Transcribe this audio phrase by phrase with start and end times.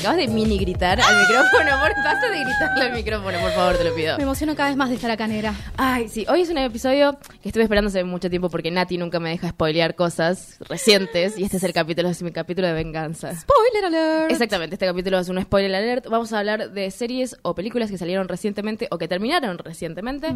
[0.00, 1.90] Acabas de mini gritar al micrófono, amor.
[2.02, 4.16] Basta de gritarle al micrófono, por favor, te lo pido.
[4.16, 5.54] Me emociono cada vez más de estar acá, negra.
[5.76, 9.20] Ay, sí, hoy es un episodio que estuve esperando hace mucho tiempo porque Nati nunca
[9.20, 13.38] me deja spoilear cosas recientes y este es el capítulo, es mi capítulo de venganza.
[13.38, 14.30] Spoiler alert.
[14.32, 16.06] Exactamente, este capítulo es un spoiler alert.
[16.08, 20.28] Vamos a hablar de series o películas que salieron recientemente o que terminaron recientemente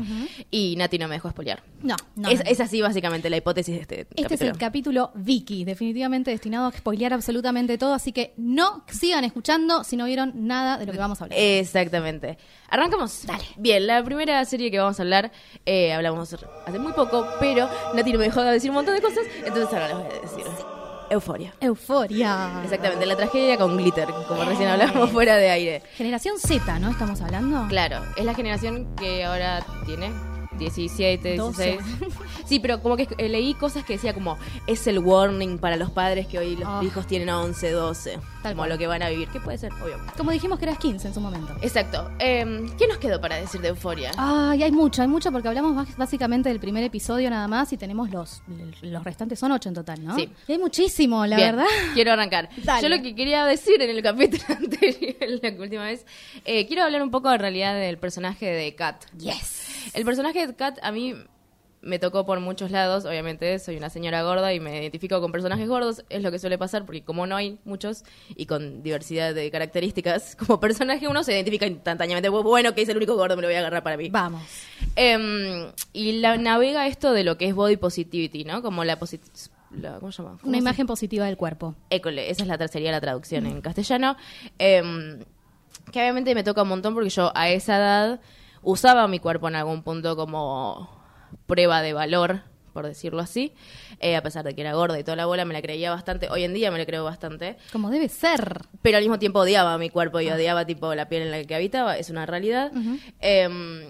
[0.50, 1.62] y Nati no me dejó spoilear.
[1.82, 2.28] No, no.
[2.28, 2.50] es, no.
[2.50, 4.50] es así básicamente la hipótesis de este, Este es capítulo.
[4.50, 9.53] el capítulo Vicky, definitivamente destinado a spoilear absolutamente todo, así que no sigan escuchando
[9.84, 11.38] si no vieron nada de lo que vamos a hablar.
[11.38, 12.38] Exactamente.
[12.68, 13.26] ¿Arrancamos?
[13.26, 13.44] Dale.
[13.56, 15.30] Bien, la primera serie que vamos a hablar,
[15.66, 19.00] eh, hablamos hace muy poco, pero Nati no me dejó de decir un montón de
[19.00, 20.44] cosas, entonces ahora les voy a decir.
[21.10, 21.54] Euforia.
[21.60, 22.60] Euforia.
[22.64, 25.82] Exactamente, la tragedia con glitter, como recién hablamos fuera de aire.
[25.96, 26.90] Generación Z, ¿no?
[26.90, 27.66] Estamos hablando.
[27.68, 30.10] Claro, es la generación que ahora tiene
[30.58, 31.78] 17, 16.
[32.46, 35.90] Sí, pero como que eh, leí cosas que decía como es el warning para los
[35.90, 36.82] padres que hoy los Ah.
[36.84, 38.68] hijos tienen 11, 12, Tal como cual.
[38.70, 39.96] lo que van a vivir, que puede ser, obvio.
[40.16, 41.54] Como dijimos que eras 15 en su momento.
[41.62, 42.10] Exacto.
[42.18, 44.10] Eh, ¿Qué nos quedó para decir de Euforia?
[44.18, 48.10] Ay, hay mucho, hay mucho porque hablamos básicamente del primer episodio nada más y tenemos
[48.10, 48.42] los,
[48.82, 50.14] los restantes son ocho en total, ¿no?
[50.14, 50.28] Sí.
[50.46, 51.70] Y hay muchísimo, la Bien, verdad.
[51.94, 52.50] Quiero arrancar.
[52.62, 52.82] Dale.
[52.88, 56.04] Yo lo que quería decir en el capítulo anterior, la última vez,
[56.44, 59.02] eh, quiero hablar un poco en realidad del personaje de Kat.
[59.16, 59.62] Yes.
[59.92, 61.14] El personaje de Kat a mí
[61.82, 65.68] me tocó por muchos lados, obviamente soy una señora gorda y me identifico con personajes
[65.68, 68.04] gordos, es lo que suele pasar porque como no hay muchos
[68.36, 72.96] y con diversidad de características como personaje uno se identifica instantáneamente, bueno que es el
[72.96, 74.08] único gordo, me lo voy a agarrar para mí.
[74.08, 74.42] Vamos.
[74.96, 78.62] Em, y la navega esto de lo que es body positivity, ¿no?
[78.62, 79.20] Como la, posit
[79.70, 80.38] la- ¿cómo se llama?
[80.40, 81.74] ¿Cómo Una se- imagen positiva del cuerpo.
[81.90, 84.16] École, esa es la, sería la traducción en castellano.
[84.58, 85.18] Em,
[85.92, 88.20] que obviamente me toca un montón porque yo a esa edad
[88.64, 90.88] usaba mi cuerpo en algún punto como
[91.46, 92.42] prueba de valor,
[92.72, 93.52] por decirlo así.
[94.00, 96.28] Eh, a pesar de que era gorda y toda la bola, me la creía bastante.
[96.30, 97.56] Hoy en día me la creo bastante.
[97.72, 98.62] Como debe ser.
[98.82, 101.54] Pero al mismo tiempo odiaba mi cuerpo y odiaba tipo la piel en la que
[101.54, 102.72] habitaba, es una realidad.
[103.20, 103.84] Em,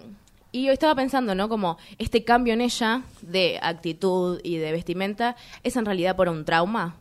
[0.52, 1.48] y yo estaba pensando, ¿no?
[1.48, 6.44] Como este cambio en ella de actitud y de vestimenta es en realidad por un
[6.44, 6.96] trauma.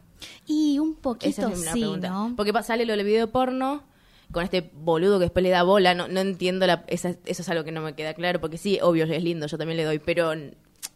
[0.47, 2.09] Y un Esa poquito es una sí, pregunta.
[2.09, 2.33] ¿no?
[2.35, 3.83] Porque sale lo del video porno
[4.33, 5.93] con este boludo que después le da bola.
[5.93, 8.41] No, no entiendo, la, esa- eso es algo que no me queda claro.
[8.41, 9.99] Porque sí, obvio, es lindo, yo también le doy.
[9.99, 10.33] Pero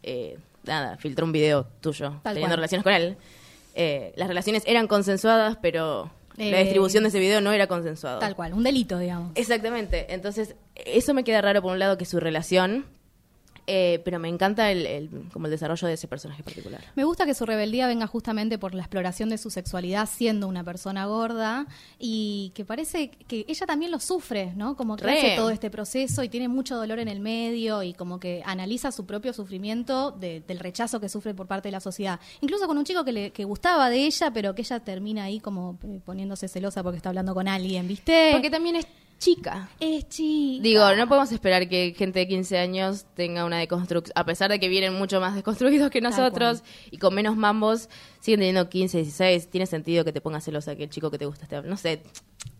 [0.02, 2.56] eh, nada, filtró un video tuyo Tal teniendo cual.
[2.56, 3.16] relaciones con él.
[3.74, 8.18] Eh, las relaciones eran consensuadas, pero Eh, la distribución de ese video no era consensuada.
[8.18, 9.32] Tal cual, un delito, digamos.
[9.34, 10.12] Exactamente.
[10.12, 12.84] Entonces, eso me queda raro por un lado que su relación.
[13.70, 16.82] Eh, pero me encanta el, el- como el desarrollo de ese personaje particular.
[16.96, 20.64] Me gusta que su rebeldía venga justamente por la exploración de su sexualidad siendo una
[20.64, 21.66] persona gorda
[21.98, 24.76] y que parece que ella también lo sufre, ¿no?
[24.76, 25.18] Como que Re.
[25.18, 28.90] hace todo este proceso y tiene mucho dolor en el medio y como que analiza
[28.90, 32.18] su propio sufrimiento de- del rechazo que sufre por parte de la sociedad.
[32.40, 35.40] Incluso con un chico que le que gustaba de ella, pero que ella termina ahí
[35.40, 38.30] como eh, poniéndose celosa porque está hablando con alguien, ¿viste?
[38.32, 38.86] Porque también es
[39.18, 39.68] chica.
[39.80, 40.62] es chica.
[40.62, 44.58] Digo, no podemos esperar que gente de 15 años tenga una deconstrucción, a pesar de
[44.60, 47.88] que vienen mucho más desconstruidos que nosotros y con menos mambos,
[48.20, 51.26] siguen teniendo 15, 16, tiene sentido que te pongas celosa que el chico que te
[51.26, 52.02] gusta esté, no sé,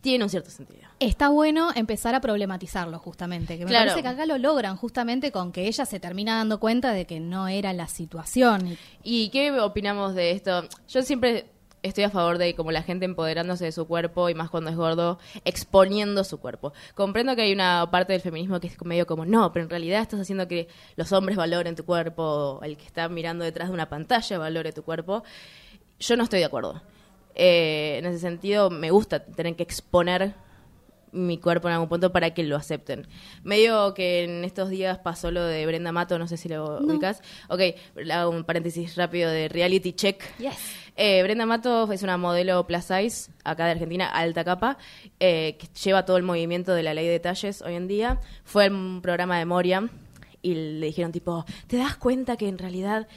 [0.01, 0.89] tiene un cierto sentido.
[1.01, 3.91] Está bueno empezar a problematizarlo justamente, que me Claro.
[3.91, 7.21] parece que acá lo logran justamente con que ella se termina dando cuenta de que
[7.21, 8.77] no era la situación.
[9.03, 10.65] ¿Y qué opinamos de esto?
[10.89, 11.47] Yo siempre
[11.83, 14.77] estoy a favor de como la gente empoderándose de su cuerpo y más cuando es
[14.77, 16.73] gordo, exponiendo su cuerpo.
[16.95, 20.03] Comprendo que hay una parte del feminismo que es medio como, no, pero en realidad
[20.03, 23.89] estás haciendo que los hombres valoren tu cuerpo, el que está mirando detrás de una
[23.89, 25.23] pantalla valore tu cuerpo.
[26.01, 26.83] Yo no estoy de acuerdo.
[27.35, 30.35] Eh, en ese sentido, me gusta tener que exponer
[31.13, 33.07] mi cuerpo en algún punto para que lo acepten.
[33.43, 37.23] Medio que en estos días pasó lo de Brenda Mato, no sé si lo ubicas.
[37.49, 37.61] Ok,
[38.13, 40.23] hago un paréntesis rápido de reality check.
[40.39, 40.57] Yes.
[41.01, 44.79] Eh, Brenda Mato es una modelo plus size, acá de Argentina, alta capa,
[45.21, 48.19] eh, que lleva todo el movimiento de la ley de detalles hoy en día.
[48.43, 49.89] Fue un programa de Moria
[50.43, 53.09] y le dijeron tipo, ¿te das cuenta que en realidad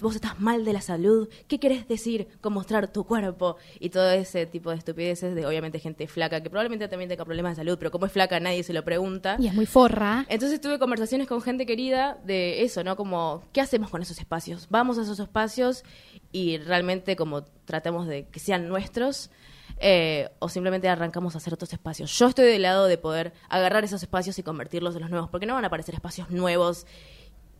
[0.00, 1.28] vos estás mal de la salud?
[1.46, 3.56] ¿Qué querés decir con mostrar tu cuerpo?
[3.78, 7.52] Y todo ese tipo de estupideces de obviamente gente flaca, que probablemente también tenga problemas
[7.52, 9.36] de salud, pero como es flaca nadie se lo pregunta.
[9.38, 10.26] Y es muy forra.
[10.28, 12.96] Entonces tuve conversaciones con gente querida de eso, ¿no?
[12.96, 14.66] Como, ¿qué hacemos con esos espacios?
[14.70, 15.84] Vamos a esos espacios
[16.32, 19.30] y realmente como tratamos de que sean nuestros
[19.78, 22.16] eh, o simplemente arrancamos a hacer otros espacios.
[22.18, 25.46] Yo estoy del lado de poder agarrar esos espacios y convertirlos en los nuevos, porque
[25.46, 26.86] no van a aparecer espacios nuevos,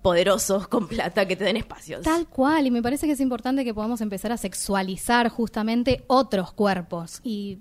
[0.03, 2.03] poderosos, con plata, que te den espacios.
[2.03, 6.53] Tal cual, y me parece que es importante que podamos empezar a sexualizar justamente otros
[6.53, 7.21] cuerpos.
[7.23, 7.61] Y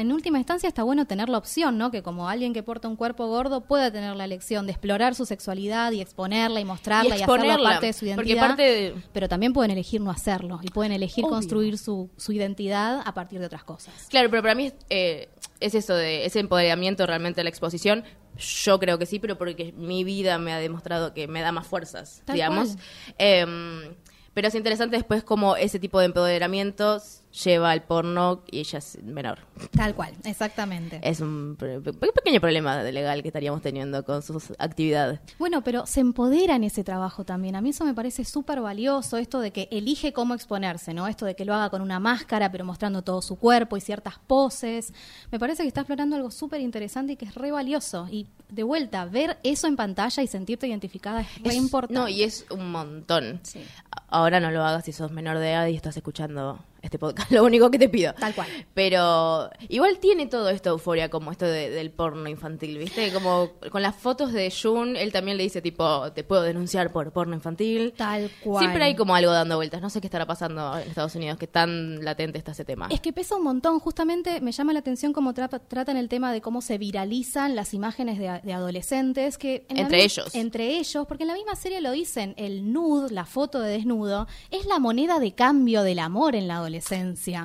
[0.00, 1.90] en última instancia está bueno tener la opción, ¿no?
[1.90, 5.26] Que como alguien que porta un cuerpo gordo pueda tener la elección de explorar su
[5.26, 8.40] sexualidad y exponerla y mostrarla y, hacerla exponerla, parte de su identidad.
[8.48, 11.34] parte de- Pero también pueden elegir no hacerlo y pueden elegir Obvio.
[11.34, 13.94] construir su, su identidad a partir de otras cosas.
[14.08, 15.28] Claro, pero para mí eh,
[15.60, 18.04] es eso de ese empoderamiento realmente de la exposición.
[18.38, 21.66] Yo creo que sí, pero porque mi vida me ha demostrado que me da más
[21.66, 22.76] fuerzas, Tal digamos.
[23.18, 23.94] Em,
[24.34, 26.98] pero es interesante después cómo ese tipo de empoderamiento
[27.44, 29.38] lleva al porno y ella es menor.
[29.74, 31.00] Tal cual, exactamente.
[31.02, 35.20] Es un pe- pe- pequeño problema legal que estaríamos teniendo con sus actividades.
[35.38, 37.56] Bueno, pero se empodera en ese trabajo también.
[37.56, 41.08] A mí eso me parece súper valioso, esto de que elige cómo exponerse, ¿no?
[41.08, 44.18] Esto de que lo haga con una máscara, pero mostrando todo su cuerpo y ciertas
[44.26, 44.92] poses.
[45.30, 48.08] Me parece que está explorando algo súper interesante y que es re valioso.
[48.10, 51.94] Y de vuelta, ver eso en pantalla y sentirte identificada es re Es- importante.
[51.98, 53.40] No, y es un montón.
[53.42, 53.60] Sí.
[54.08, 57.30] Ahora no lo hagas si sos menor de edad y estás escuchando este podcast.
[57.32, 58.12] Lo único que te pido.
[58.14, 58.48] Tal cual.
[58.74, 63.12] Pero igual tiene todo esta euforia como esto de- del porno infantil, ¿viste?
[63.12, 67.12] Como con las fotos de Jun, él también le dice tipo, te puedo denunciar por
[67.12, 67.94] porno infantil.
[67.96, 68.64] Tal cual.
[68.64, 69.80] Siempre hay como algo dando vueltas.
[69.80, 72.88] No sé qué estará pasando en Estados Unidos, que tan latente está ese tema.
[72.90, 73.78] Es que pesa un montón.
[73.78, 77.74] Justamente me llama la atención cómo tra- tratan el tema de cómo se viralizan las
[77.74, 79.38] imágenes de, de adolescentes.
[79.38, 80.34] que en Entre ellos.
[80.34, 84.26] Entre ellos, porque en la misma serie lo dicen, el nude, la foto de desnudo,
[84.50, 86.71] es la moneda de cambio del amor en la adolescencia.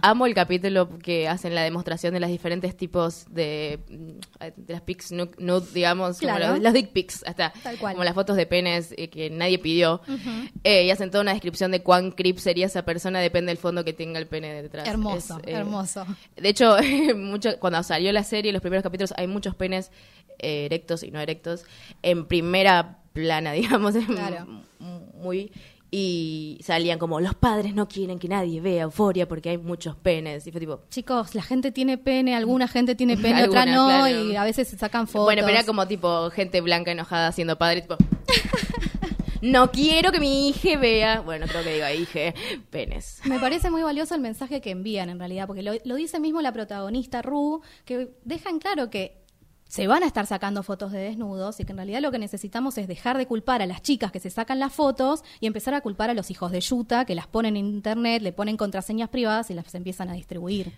[0.04, 4.82] Amo el capítulo que hacen la demostración de los diferentes tipos de, mm, de las
[4.82, 6.54] pics nude, digamos, como Claro.
[6.54, 7.94] los, los dick pics, hasta Tal cual.
[7.94, 10.02] como las fotos de penes eh, que nadie pidió.
[10.64, 13.84] Eh, y hacen toda una descripción de cuán creep sería esa persona, depende del fondo
[13.84, 14.88] que tenga el pene detrás.
[14.88, 16.06] Hermoso, Es, eh, hermoso.
[16.36, 16.76] De hecho,
[17.16, 19.92] mucho, cuando salió la serie, los primeros capítulos, hay muchos penes
[20.40, 21.64] erectos y no erectos
[22.04, 24.46] en primera plana, digamos, Claro.
[25.16, 25.52] muy
[25.90, 30.46] y salían como los padres no quieren que nadie vea euforia porque hay muchos penes
[30.46, 34.08] y fue tipo Chicos, la gente tiene pene, alguna gente tiene pene, otra no, claro.
[34.08, 35.26] y a veces se sacan fotos.
[35.26, 37.96] bueno pero era como tipo gente blanca enojada siendo padre tipo
[39.42, 42.34] no quiero que mi hija vea bueno creo que diga hija
[42.70, 46.20] penes Me parece muy valioso el mensaje que envían en realidad, porque lo, lo dice
[46.20, 49.27] mismo la protagonista Ru, que dejan claro que
[49.68, 52.78] se van a estar sacando fotos de desnudos y que en realidad lo que necesitamos
[52.78, 55.82] es dejar de culpar a las chicas que se sacan las fotos y empezar a
[55.82, 59.50] culpar a los hijos de Yuta que las ponen en internet, le ponen contraseñas privadas
[59.52, 60.72] y las empiezan a distribuir.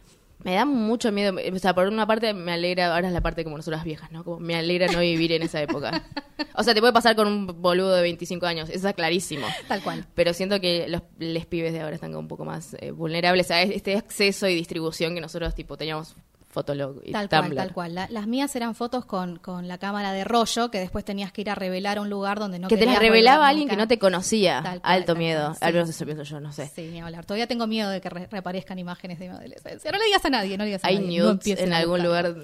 [0.43, 3.43] me da mucho miedo o sea por una parte me alegra ahora es la parte
[3.43, 6.01] como nosotras viejas no como me alegra no vivir en esa época
[6.55, 9.81] o sea te puede pasar con un boludo de 25 años eso está clarísimo Tal
[9.83, 10.05] cual.
[10.15, 13.51] pero siento que los les pibes de ahora están como un poco más eh, vulnerables
[13.51, 16.15] a este acceso y distribución que nosotros tipo teníamos
[16.51, 17.93] Fotolog y Tal cual, tal cual.
[17.95, 21.41] La- las mías eran fotos con, con la cámara de rollo que después tenías que
[21.41, 23.87] ir a revelar a un lugar donde no que te las revelaba alguien que no
[23.87, 24.61] te conocía.
[24.61, 25.53] Cual, Alto miedo.
[25.53, 25.59] sí.
[25.61, 26.71] Al menos eso pienso yo, no sé.
[26.75, 27.25] Sí, ni hablar.
[27.25, 29.91] Todavía tengo miedo de que re- reaparezcan imágenes de mi adolescencia.
[29.91, 31.19] No le digas a nadie, no le digas a Hay nadie.
[31.19, 32.35] no nudes en algún lugar.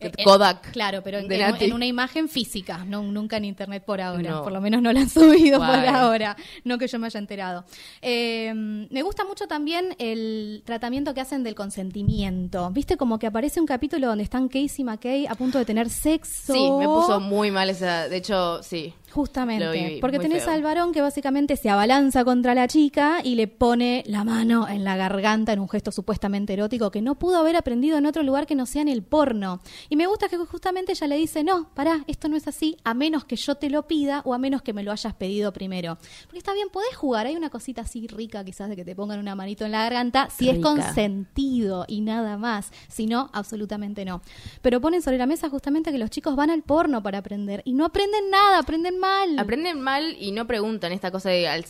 [0.00, 0.72] Eh, eh, Kodak.
[0.72, 4.28] Claro, pero en, una imagen física, no nunca en internet por ahora.
[4.28, 4.42] No.
[4.42, 7.64] Por lo menos no la han subido por ahora, no que yo me haya enterado.
[8.00, 12.68] Eh, me gusta mucho también el tratamiento que hacen del consentimiento.
[12.70, 16.52] ¿Viste como que aparece un capítulo donde están Casey McKay a punto de tener sexo?
[16.52, 18.08] Sí, me puso muy mal esa.
[18.08, 18.92] De hecho, sí.
[19.12, 20.54] Lo Justamente, porque muy tenés feo.
[20.54, 24.84] al varón que básicamente se abalanza contra la chica y le pone la mano en
[24.84, 28.46] la garganta en un gesto supuestamente erótico que no pudo haber aprendido en otro lugar
[28.46, 29.60] que no sea en el porno.
[29.88, 32.94] Y me gusta que justamente ella le dice, no, pará, esto no es así, a
[32.94, 35.98] menos que yo te lo pida o a menos que me lo hayas pedido primero.
[36.24, 39.18] Porque está bien, podés jugar, hay una cosita así rica quizás de que te pongan
[39.18, 40.68] una manito en la garganta, si es Rica.
[40.68, 44.22] consentido y nada más, si no, absolutamente no.
[44.62, 47.74] Pero ponen sobre la mesa justamente que los chicos van al porno para aprender y
[47.74, 49.38] no aprenden nada, aprenden mal.
[49.38, 51.64] Aprenden mal y no preguntan esta cosa de al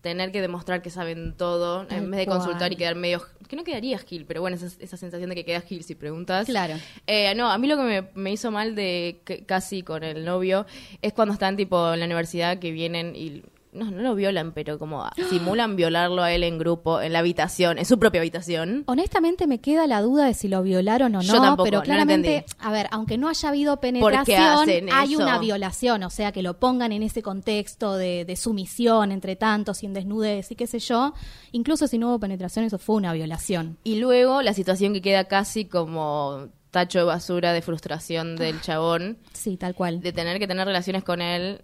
[0.00, 2.38] tener que demostrar que saben todo Tal en vez de cual.
[2.38, 5.44] consultar y quedar medio que no quedarías Gil pero bueno esa, esa sensación de que
[5.44, 6.74] quedas Gil si preguntas Claro.
[7.06, 10.66] Eh, no a mí lo que me, me hizo mal de casi con el novio
[11.02, 13.42] es cuando están tipo en la universidad que vienen y
[13.78, 17.78] no, no lo violan, pero como simulan violarlo a él en grupo, en la habitación,
[17.78, 18.84] en su propia habitación.
[18.86, 22.44] Honestamente me queda la duda de si lo violaron o no, Yo tampoco, pero claramente,
[22.58, 25.22] a ver, aunque no haya habido penetración, hay eso?
[25.22, 29.74] una violación, o sea, que lo pongan en ese contexto de, de sumisión entre tanto,
[29.74, 31.14] sin desnudez y qué sé yo,
[31.52, 33.78] incluso si no hubo penetración, eso fue una violación.
[33.84, 38.42] Y luego la situación que queda casi como tacho de basura de frustración Ah.
[38.42, 40.00] del chabón, Sí, tal cual.
[40.00, 41.62] de tener que tener relaciones con él.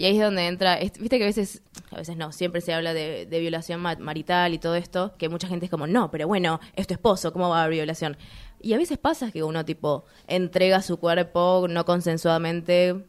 [0.00, 2.72] Y ahí es donde entra, es- viste que a veces, a veces no, siempre se
[2.72, 6.10] habla de, de violación ma- marital y todo esto, que mucha gente es como, no,
[6.10, 8.16] pero bueno, es tu esposo, ¿cómo va a haber violación?
[8.62, 13.04] Y a veces pasa que uno tipo entrega su cuerpo no consensuadamente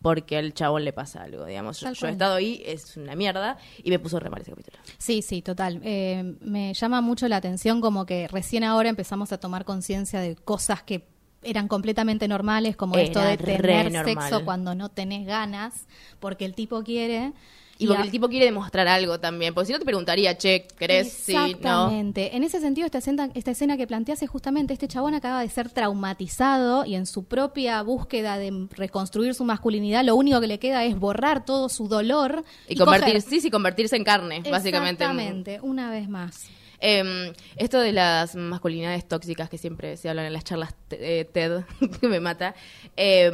[0.00, 1.80] porque al chabón le pasa algo, digamos.
[1.80, 4.78] Yo, yo he estado ahí, es una mierda, y me puso re mal ese capítulo.
[4.96, 5.80] Sí, sí, total.
[5.84, 10.36] Eh, me llama mucho la atención como que recién ahora empezamos a tomar conciencia de
[10.36, 11.06] cosas que
[11.44, 15.86] eran completamente normales, como esto de tener sexo cuando no tenés ganas,
[16.20, 17.32] porque el tipo quiere.
[17.76, 20.64] Y porque a- el tipo quiere demostrar algo también, porque si no te preguntaría, che,
[20.78, 21.10] ¿querés?
[21.12, 21.48] Sí, no.
[21.48, 22.36] Exactamente.
[22.36, 25.48] En ese sentido, esta escena, esta escena que planteas es justamente este chabón acaba de
[25.48, 30.58] ser traumatizado y en su propia búsqueda de reconstruir su masculinidad, lo único que le
[30.60, 33.22] queda es borrar todo su dolor Y, convertir, coger.
[33.22, 35.02] sí, sí, convertirse en carne, básicamente.
[35.04, 36.46] Exactamente, una vez más.
[36.80, 41.64] Eh, esto de las masculinidades tóxicas que siempre se hablan en las charlas eh, TED,
[42.00, 42.54] que me mata,
[42.96, 43.30] eh,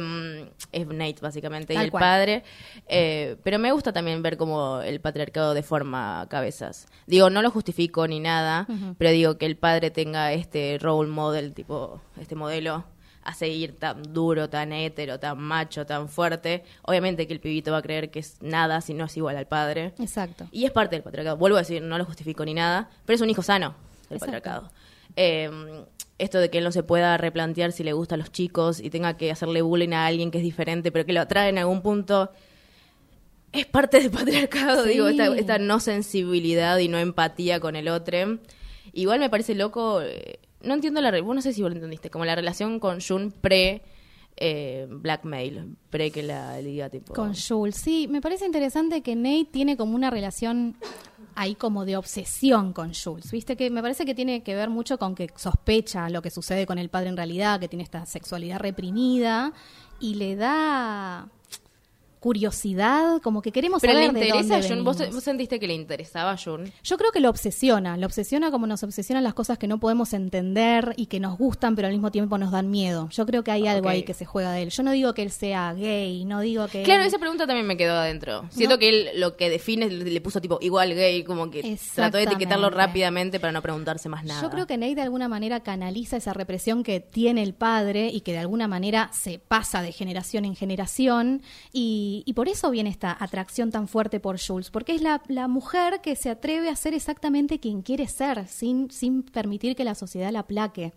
[0.71, 2.01] es Nate básicamente, Tal y el cual.
[2.01, 2.43] padre.
[2.87, 6.87] Eh, pero me gusta también ver cómo el patriarcado deforma cabezas.
[7.07, 8.67] Digo, no lo justifico ni nada,
[8.97, 12.85] pero digo que el padre tenga este role model, tipo, este modelo
[13.23, 16.63] a seguir tan duro, tan hétero, tan macho, tan fuerte.
[16.83, 19.47] Obviamente que el pibito va a creer que es nada si no es igual al
[19.47, 19.93] padre.
[19.99, 20.47] Exacto.
[20.51, 21.37] Y es parte del patriarcado.
[21.37, 23.75] Vuelvo a decir, no lo justifico ni nada, pero es un hijo sano
[24.09, 24.19] del Exacto.
[24.25, 24.71] patriarcado.
[25.15, 25.49] Eh,
[26.17, 29.17] esto de que él no se pueda replantear si le gustan los chicos y tenga
[29.17, 32.31] que hacerle bullying a alguien que es diferente, pero que lo atrae en algún punto,
[33.51, 34.91] es parte del patriarcado, Sí.
[34.91, 38.39] digo, esta, esta no sensibilidad y no empatía con el otro.
[38.93, 42.09] Igual me parece loco, eh, no entiendo la, vos no sé si vos lo entendiste,
[42.09, 43.81] como la relación con Jun pre
[44.37, 47.13] eh, blackmail, pre que la diga tipo...
[47.13, 50.77] Con Jules, sí, me parece interesante que Nate tiene como una relación
[51.35, 54.97] ahí como de obsesión con Jules, viste que me parece que tiene que ver mucho
[54.97, 58.59] con que sospecha lo que sucede con el padre en realidad, que tiene esta sexualidad
[58.59, 59.53] reprimida
[59.99, 61.29] y le da
[62.21, 65.73] curiosidad, como que queremos pero le saber de dónde a Jun, ¿Vos, sentiste que le
[65.73, 66.71] interesaba a Jun?
[66.83, 70.13] Yo creo que lo obsesiona, lo obsesiona como nos obsesionan las cosas que no podemos
[70.13, 73.09] entender y que nos gustan, pero al mismo tiempo nos dan miedo.
[73.09, 74.69] Yo creo que hay algo ahí que se juega de él.
[74.69, 76.83] Yo no digo que él sea gay, no digo que...
[76.83, 78.45] Claro, esa pregunta también me quedó adentro.
[78.51, 78.79] Siento No.
[78.79, 82.69] que él lo que define le, puso tipo igual gay, como que trató de etiquetarlo
[82.69, 84.43] rápidamente para no preguntarse más nada.
[84.43, 88.21] Yo creo que Nate de alguna manera canaliza esa represión que tiene el padre y
[88.21, 91.41] que de alguna manera se pasa de generación en generación
[91.73, 95.47] y, y por eso viene esta atracción tan fuerte por Jules, porque es la, la
[95.47, 99.95] mujer que se atreve a ser exactamente quien quiere ser sin, sin permitir que la
[99.95, 100.93] sociedad la aplaque.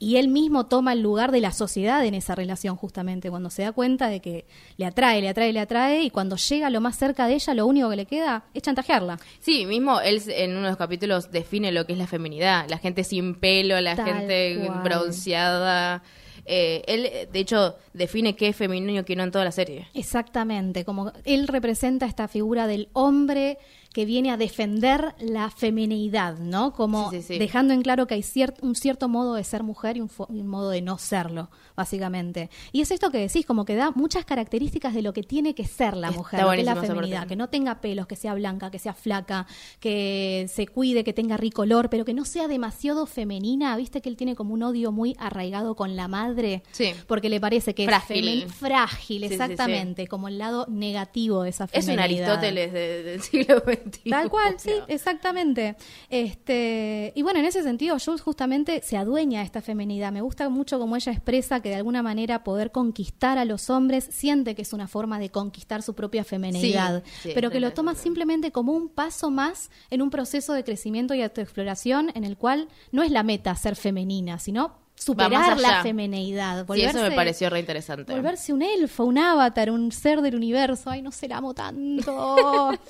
[0.00, 3.62] Y él mismo toma el lugar de la sociedad en esa relación justamente, cuando se
[3.62, 4.46] da cuenta de que
[4.76, 7.66] le atrae, le atrae, le atrae, y cuando llega lo más cerca de ella, lo
[7.66, 9.18] único que le queda es chantajearla.
[9.40, 12.66] Sí, mismo él en uno de los capítulos define lo que es la feminidad.
[12.68, 14.82] La gente sin pelo, la Tal gente cual.
[14.84, 16.02] bronceada.
[16.50, 19.86] Eh, él, de hecho, define qué es femenino y qué no en toda la serie.
[19.92, 23.58] Exactamente, como él representa esta figura del hombre
[23.98, 26.72] que viene a defender la femineidad, ¿no?
[26.72, 27.38] Como Sí, sí, sí.
[27.40, 30.38] dejando en claro que hay cier- un cierto modo de ser mujer y un, y
[30.40, 32.48] un modo de no serlo, básicamente.
[32.70, 35.64] Y es esto que decís, como que da muchas características de lo que tiene que
[35.64, 38.70] ser la Está mujer, que es la feminidad, que no tenga pelos, que sea blanca,
[38.70, 39.48] que sea flaca,
[39.80, 43.76] que se cuide, que tenga rico olor, pero que no sea demasiado femenina.
[43.76, 46.92] Viste que él tiene como un odio muy arraigado con la madre, Sí.
[47.08, 48.44] porque le parece que Frágil.
[48.44, 52.28] es frágil, exactamente, como el lado negativo de esa Es un feminidad.
[52.30, 53.60] Aristóteles de- del siglo
[54.08, 55.76] Tal cual, sí, exactamente.
[56.10, 60.12] Este, y bueno, en ese sentido, Jules justamente se adueña de esta feminidad.
[60.12, 64.08] Me gusta mucho como ella expresa que de alguna manera poder conquistar a los hombres
[64.10, 67.72] siente que es una forma de conquistar su propia feminidad, Sí, sí, pero que lo
[67.72, 72.36] toma simplemente como un paso más en un proceso de crecimiento y autoexploración en el
[72.36, 75.82] cual no es la meta ser femenina, sino superar la allá.
[75.82, 76.66] feminidad.
[76.74, 78.12] Sí, eso me pareció re interesante.
[78.12, 80.90] Volverse un elfo, un avatar, un ser del universo.
[80.90, 82.70] Ay, no se la amo tanto.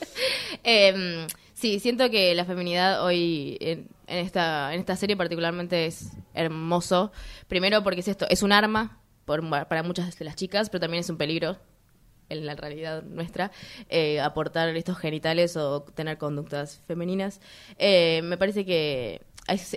[0.64, 6.10] Eh, sí, siento que la feminidad hoy en, en esta en esta serie particularmente es
[6.34, 7.12] hermoso.
[7.46, 11.00] Primero porque es esto, es un arma por- para muchas de las chicas, pero también
[11.02, 11.58] es un peligro
[12.30, 13.50] en la realidad nuestra
[13.88, 17.40] eh, aportar estos genitales o tener conductas femeninas.
[17.78, 19.22] Eh, me parece que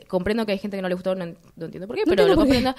[0.07, 2.27] comprendo que hay gente que no le gustó, no, en- no entiendo por qué, pero
[2.27, 2.75] lo comprendo.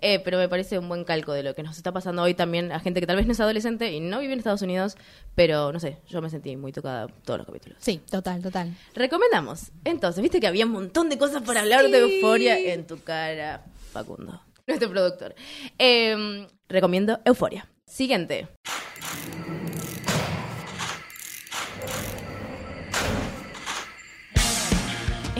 [0.00, 2.72] Eh, pero me parece un buen calco de lo que nos está pasando hoy también
[2.72, 4.96] a gente que tal vez no es adolescente y no vive en Estados Unidos,
[5.34, 7.78] pero no sé, yo me sentí muy tocada todos los capítulos.
[7.80, 8.74] Sí, total, total.
[8.94, 9.72] Recomendamos.
[9.84, 13.64] Entonces, viste que había un montón de cosas para hablar de euforia en tu cara,
[13.92, 15.34] Facundo, nuestro productor.
[15.78, 17.66] Eh, recomiendo Euforia.
[17.86, 18.48] Siguiente.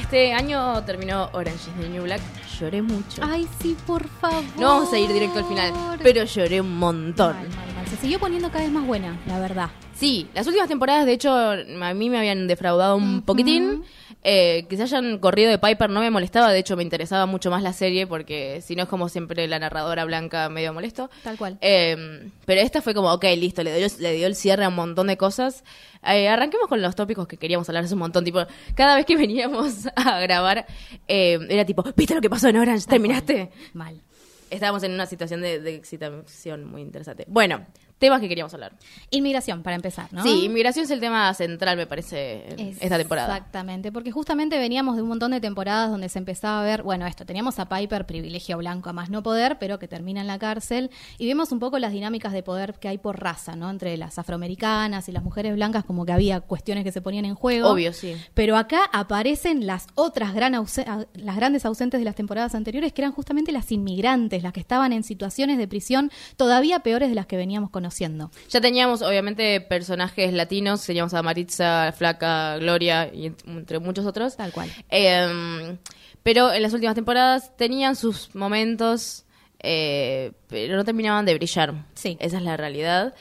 [0.07, 2.21] Este año terminó Orange is the New Black.
[2.61, 3.23] Lloré mucho.
[3.25, 4.45] Ay, sí, por favor.
[4.57, 7.35] no vamos a ir directo al final, pero lloré un montón.
[7.35, 7.76] Mal, mal, mal.
[7.97, 9.71] Se siguió poniendo cada vez más buena, la verdad.
[9.95, 13.85] Sí, las últimas temporadas, de hecho, a mí me habían defraudado un poquitín.
[14.23, 17.49] Eh, que se hayan corrido de Piper no me molestaba, de hecho me interesaba mucho
[17.49, 21.09] más la serie porque si no es como siempre la narradora blanca medio molesto.
[21.23, 21.57] Tal cual.
[21.61, 24.75] Eh, pero esta fue como, ok, listo, le dio, le dio el cierre a un
[24.75, 25.65] montón de cosas.
[26.05, 28.25] Eh, arranquemos con los tópicos que queríamos hablar hace un montón.
[28.25, 28.41] Tipo,
[28.75, 30.67] cada vez que veníamos a grabar,
[31.09, 32.87] eh, era tipo, ¿viste lo que pasó en Orange?
[32.87, 33.51] ¿Terminaste?
[33.73, 34.03] Mal.
[34.51, 37.25] Estábamos en una situación de, de excitación muy interesante.
[37.29, 37.65] Bueno,
[37.99, 38.73] temas que queríamos hablar.
[39.11, 40.23] Inmigración, para empezar, ¿no?
[40.23, 43.37] Sí, inmigración es el tema central, me parece, en esta temporada.
[43.37, 47.07] Exactamente, porque justamente veníamos de un montón de temporadas donde se empezaba a ver, bueno,
[47.07, 50.39] esto, teníamos a Piper, privilegio blanco a más no poder, pero que termina en la
[50.39, 53.71] cárcel, y vemos un poco las dinámicas de poder que hay por raza, ¿no?
[53.71, 57.35] Entre las afroamericanas y las mujeres blancas, como que había cuestiones que se ponían en
[57.35, 57.71] juego.
[57.71, 58.15] Obvio, sí.
[58.35, 63.13] Pero acá aparecen las otras gran las grandes ausentes de las temporadas anteriores, que eran
[63.13, 67.37] justamente las inmigrantes, las que estaban en situaciones de prisión todavía peores de las que
[67.37, 68.31] veníamos conociendo.
[68.51, 70.85] Ya teníamos, obviamente, personajes latinos.
[70.85, 74.37] Teníamos a Maritza, Flaca, Gloria y ent- entre muchos otros.
[74.37, 74.69] Tal cual.
[74.91, 75.77] Eh,
[76.23, 79.25] pero en las últimas temporadas tenían sus momentos,
[79.61, 81.75] eh, pero no terminaban de brillar.
[81.95, 82.17] Sí.
[82.21, 83.15] Esa es la realidad.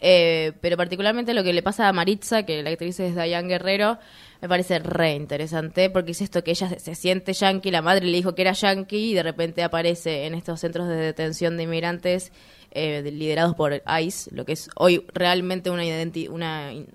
[0.00, 3.98] Eh, pero particularmente lo que le pasa a Maritza, que la actriz es Diane Guerrero,
[4.42, 8.04] me parece re interesante, porque es esto que ella se, se siente yankee, la madre
[8.06, 11.62] le dijo que era yankee y de repente aparece en estos centros de detención de
[11.62, 12.32] inmigrantes
[12.72, 16.88] eh, de- liderados por ICE, lo que es hoy realmente una, identi- una, in-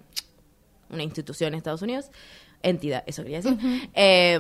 [0.90, 2.12] una institución en Estados Unidos,
[2.64, 3.58] entidad, eso quería decir,
[3.94, 4.38] Eh,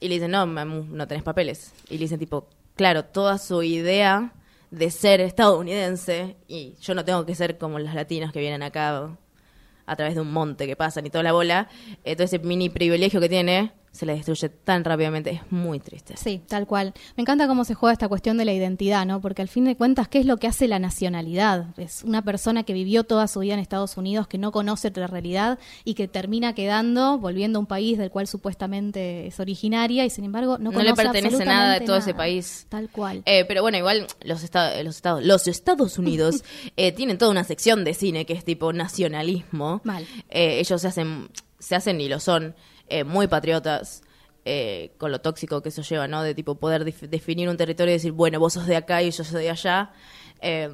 [0.00, 1.72] y le dicen, no, mamu, no tenés papeles.
[1.88, 4.32] Y le dicen tipo, claro, toda su idea
[4.70, 9.16] de ser estadounidense, y yo no tengo que ser como las latinas que vienen acá
[9.86, 11.68] a través de un monte que pasan y toda la bola,
[12.04, 16.14] eh, todo ese mini privilegio que tiene, se le destruye tan rápidamente, es muy triste.
[16.16, 16.94] Sí, tal cual.
[17.16, 19.20] Me encanta cómo se juega esta cuestión de la identidad, ¿no?
[19.20, 21.66] Porque al fin de cuentas, ¿qué es lo que hace la nacionalidad?
[21.78, 25.08] Es una persona que vivió toda su vida en Estados Unidos, que no conoce otra
[25.08, 30.10] realidad y que termina quedando, volviendo a un país del cual supuestamente es originaria y
[30.10, 32.66] sin embargo no No conoce le pertenece nada de todo ese país.
[32.70, 33.22] Tal cual.
[33.26, 36.44] Eh, pero bueno, igual los, esta- los estados, los Estados Unidos
[36.78, 39.80] eh, tienen toda una sección de cine que es tipo nacionalismo.
[39.84, 40.06] Mal.
[40.30, 41.28] Eh, ellos se hacen,
[41.58, 42.54] se hacen y lo son
[42.98, 44.02] eh, muy patriotas.
[44.44, 46.22] eh, con lo tóxico que eso lleva, ¿no?
[46.24, 49.22] De tipo poder definir un territorio y decir, bueno, vos sos de acá y yo
[49.22, 49.90] soy de allá.
[50.40, 50.68] Eh,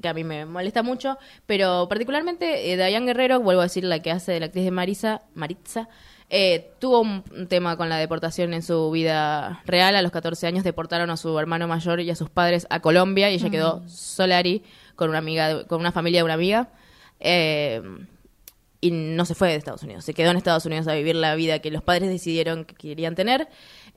[0.00, 4.00] que a mí me molesta mucho, pero particularmente eh, Dayan Guerrero, vuelvo a decir la
[4.00, 5.90] que hace de la actriz de Marisa, Maritza,
[6.30, 9.94] eh, tuvo un, tema con la deportación en su vida real.
[9.96, 13.30] A los 14 años deportaron a su hermano mayor y a sus padres a Colombia
[13.30, 14.62] y ella quedó solari
[14.96, 16.70] con una amiga, de- con una familia de una amiga.
[18.82, 21.34] Y no se fue de Estados Unidos, se quedó en Estados Unidos a vivir la
[21.34, 23.46] vida que los padres decidieron que querían tener.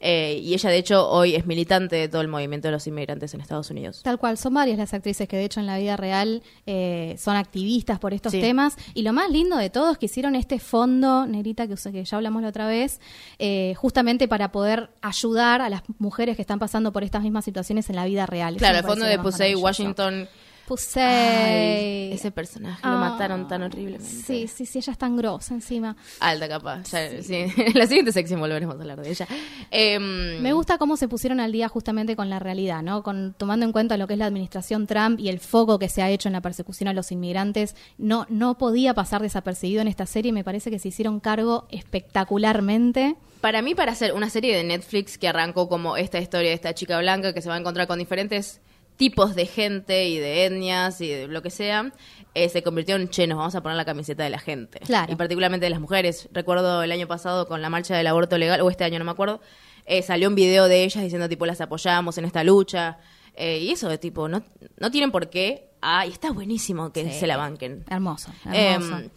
[0.01, 3.33] Eh, y ella, de hecho, hoy es militante de todo el movimiento de los inmigrantes
[3.33, 4.01] en Estados Unidos.
[4.03, 7.37] Tal cual, son varias las actrices que de hecho en la vida real eh, son
[7.37, 8.41] activistas por estos Sí.
[8.41, 8.75] temas.
[8.93, 12.17] Y lo más lindo de todo es que hicieron este fondo, Negrita, que, que ya
[12.17, 12.99] hablamos la otra vez,
[13.39, 17.89] eh, justamente para poder ayudar a las mujeres que están pasando por estas mismas situaciones
[17.89, 18.57] en la vida real.
[18.57, 19.55] Claro, el fondo de Pusey.
[19.55, 20.27] Washington.
[20.67, 21.03] Pusey.
[21.03, 24.05] Ay, ese personaje lo Ah, mataron tan horriblemente.
[24.05, 25.95] Sí, sí, sí, ella es tan grosa encima.
[26.19, 26.81] Alta capa.
[26.83, 27.45] Ya, sí.
[27.75, 29.27] La siguiente sección volveremos a hablar de ella.
[29.71, 33.03] Em, Me gusta cómo se pusieron al día justamente con la realidad, ¿no?
[33.03, 36.01] Con, tomando en cuenta lo que es la administración Trump y el foco que se
[36.01, 40.05] ha hecho en la persecución a los inmigrantes, no, no podía pasar desapercibido en esta
[40.05, 40.31] serie.
[40.31, 43.15] Me parece que se hicieron cargo espectacularmente.
[43.41, 46.73] Para mí, para hacer una serie de Netflix que arrancó como esta historia de esta
[46.73, 48.61] chica blanca que se va a encontrar con diferentes
[48.97, 51.91] tipos de gente y de etnias y de lo que sea,
[52.35, 54.79] eh, se convirtió en, che, nos vamos a poner la camiseta de la gente.
[54.79, 55.11] Claro.
[55.11, 56.29] Y particularmente de las mujeres.
[56.31, 59.11] Recuerdo el año pasado con la marcha del aborto legal, o este año no me
[59.11, 59.41] acuerdo,
[59.85, 62.97] eh, salió un video de ellas diciendo, tipo, las apoyamos en esta lucha.
[63.35, 64.43] Eh, y eso de tipo, no,
[64.77, 65.69] no tienen por qué.
[65.81, 67.19] Ah, y está buenísimo que Sí.
[67.19, 67.83] se la banquen.
[67.89, 68.97] Hermoso, hermoso.
[68.97, 69.09] Em,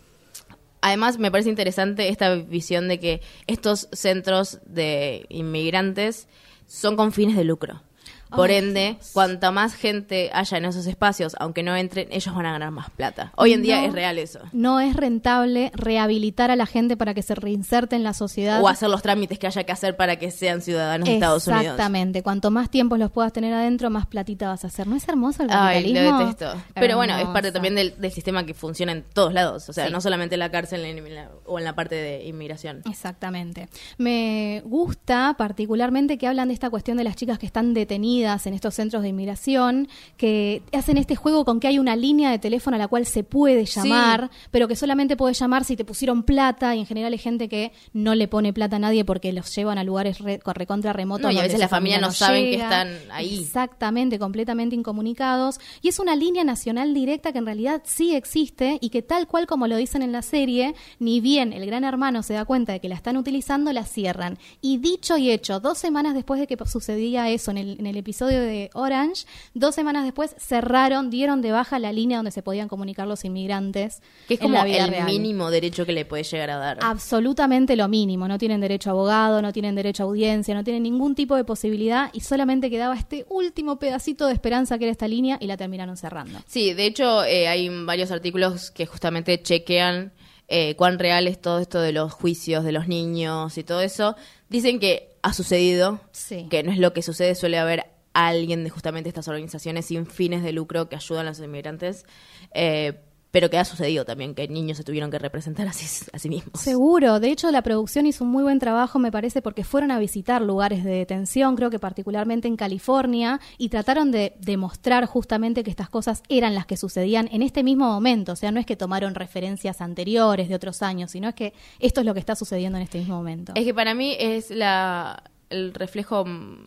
[0.80, 6.28] además, me parece interesante esta visión de que estos centros de inmigrantes
[6.66, 7.82] son con fines de lucro.
[8.30, 9.10] Por Ay, ende, Dios.
[9.12, 12.90] cuanta más gente haya en esos espacios, aunque no entren, ellos van a ganar más
[12.90, 13.32] plata.
[13.36, 14.40] Hoy en día es real eso.
[14.52, 18.60] No es rentable rehabilitar a la gente para que se reinserte en la sociedad.
[18.62, 21.64] O hacer los trámites que haya que hacer para que sean ciudadanos de Estados Unidos.
[21.66, 22.22] Exactamente.
[22.22, 24.86] Cuanto más tiempos los puedas tener adentro, más platita vas a hacer.
[24.88, 26.18] ¿No es hermoso el Ay, capitalismo?
[26.18, 26.62] lo detesto.
[26.74, 29.68] Pero bueno, es parte también del, del sistema que funciona en todos lados.
[29.68, 29.92] O sea, Sí.
[29.92, 32.82] no solamente en la cárcel en la- o en la parte de inmigración.
[32.90, 33.68] Exactamente.
[33.98, 38.54] Me gusta particularmente que hablan de esta cuestión de las chicas que están detenidas en
[38.54, 42.76] estos centros de inmigración, que hacen este juego con que hay una línea de teléfono
[42.76, 46.74] a la cual se puede llamar, pero que solamente puedes llamar si te pusieron plata
[46.74, 49.78] y en general hay gente que no le pone plata a nadie porque los llevan
[49.78, 51.22] a lugares re- recontra remotos.
[51.26, 53.40] No, y a veces la familia no saben que están ahí.
[53.40, 55.60] Exactamente, completamente incomunicados.
[55.82, 59.46] Y es una línea nacional directa que en realidad sí existe y que tal cual
[59.46, 62.80] como lo dicen en la serie, ni bien el gran hermano se da cuenta de
[62.80, 64.38] que la están utilizando, la cierran.
[64.60, 67.96] Y dicho y hecho, dos semanas después de que sucedía eso en el, en el
[68.06, 72.68] episodio de Orange, dos semanas después cerraron, dieron de baja la línea donde se podían
[72.68, 74.00] comunicar los inmigrantes.
[74.28, 75.06] Que es como la vida el real.
[75.06, 76.78] mínimo derecho que le puede llegar a dar.
[76.82, 78.28] Absolutamente lo mínimo.
[78.28, 81.42] No tienen derecho a abogado, no tienen derecho a audiencia, no tienen ningún tipo de
[81.42, 85.56] posibilidad y solamente quedaba este último pedacito de esperanza que era esta línea y la
[85.56, 86.38] terminaron cerrando.
[86.46, 90.12] Sí, de hecho eh, hay varios artículos que justamente chequean
[90.46, 94.14] eh, cuán real es todo esto de los juicios de los niños y todo eso.
[94.48, 96.46] Dicen que ha sucedido, Sí.
[96.48, 100.42] que no es lo que sucede, suele haber alguien de justamente estas organizaciones sin fines
[100.42, 102.06] de lucro que ayudan a los inmigrantes,
[102.54, 103.00] eh,
[103.30, 106.30] pero que ha sucedido también, que niños se tuvieron que representar a sí, a sí
[106.30, 106.58] mismos.
[106.58, 109.98] Seguro, de hecho la producción hizo un muy buen trabajo, me parece, porque fueron a
[109.98, 115.70] visitar lugares de detención, creo que particularmente en California, y trataron de demostrar justamente que
[115.70, 118.32] estas cosas eran las que sucedían en este mismo momento.
[118.32, 122.00] O sea, no es que tomaron referencias anteriores de otros años, sino es que esto
[122.00, 123.52] es lo que está sucediendo en este mismo momento.
[123.54, 126.24] Es que para mí es la el reflejo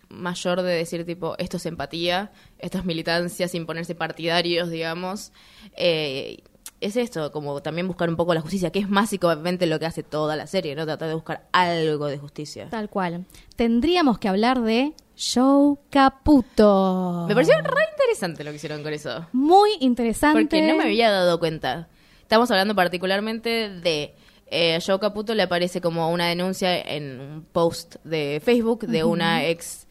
[0.09, 5.31] mayor de decir tipo esto es empatía, esto es militancia sin ponerse partidarios, digamos.
[5.75, 6.39] Eh,
[6.81, 10.03] es esto, como también buscar un poco la justicia, que es básicamente lo que hace
[10.03, 10.85] toda la serie, ¿no?
[10.85, 12.69] Tratar de buscar algo de justicia.
[12.69, 13.25] Tal cual.
[13.55, 17.25] Tendríamos que hablar de Joe Caputo.
[17.27, 19.27] Me pareció re interesante lo que hicieron con eso.
[19.33, 20.41] muy interesante.
[20.41, 21.89] Porque no me había dado cuenta.
[22.21, 24.15] Estamos hablando particularmente de
[24.51, 29.45] eh, Joe Caputo le aparece como una denuncia en un post de Facebook de una
[29.45, 29.87] ex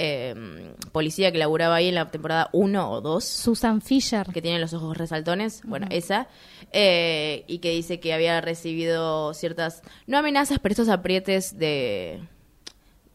[0.00, 0.32] eh,
[0.92, 4.28] policía que laburaba ahí en la temporada 1 o 2 Susan Fisher.
[4.32, 6.28] que tiene los ojos resaltones, bueno, esa,
[6.72, 12.22] eh, y que dice que había recibido ciertas, no amenazas, pero estos aprietes de...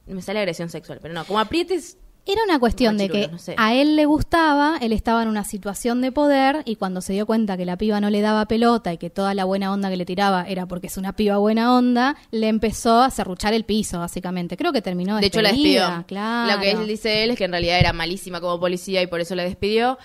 [0.06, 1.98] Me sale agresión sexual, pero no, como aprietes...
[2.26, 3.56] Era una cuestión de que Machirulos, no sé.
[3.58, 7.26] a él le gustaba, él estaba en una situación de poder y cuando se dio
[7.26, 9.98] cuenta que la piba no le daba pelota y que toda la buena onda que
[9.98, 14.00] le tiraba era porque es una piba buena onda, le empezó a serruchar el piso,
[14.00, 14.56] básicamente.
[14.56, 16.06] Creo que terminó De hecho, la despidió.
[16.08, 16.54] Claro.
[16.54, 19.20] Lo que él dice él es que en realidad era malísima como policía y por
[19.20, 19.98] eso la despidió.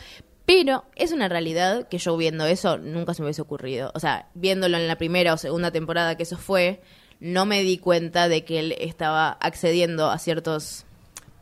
[0.45, 3.93] Pero es una realidad que yo viendo eso nunca se me hubiese ocurrido.
[3.95, 6.81] O sea, viéndolo en la primera o segunda temporada que eso fue,
[7.21, 10.87] no me di cuenta de que él estaba accediendo a ciertos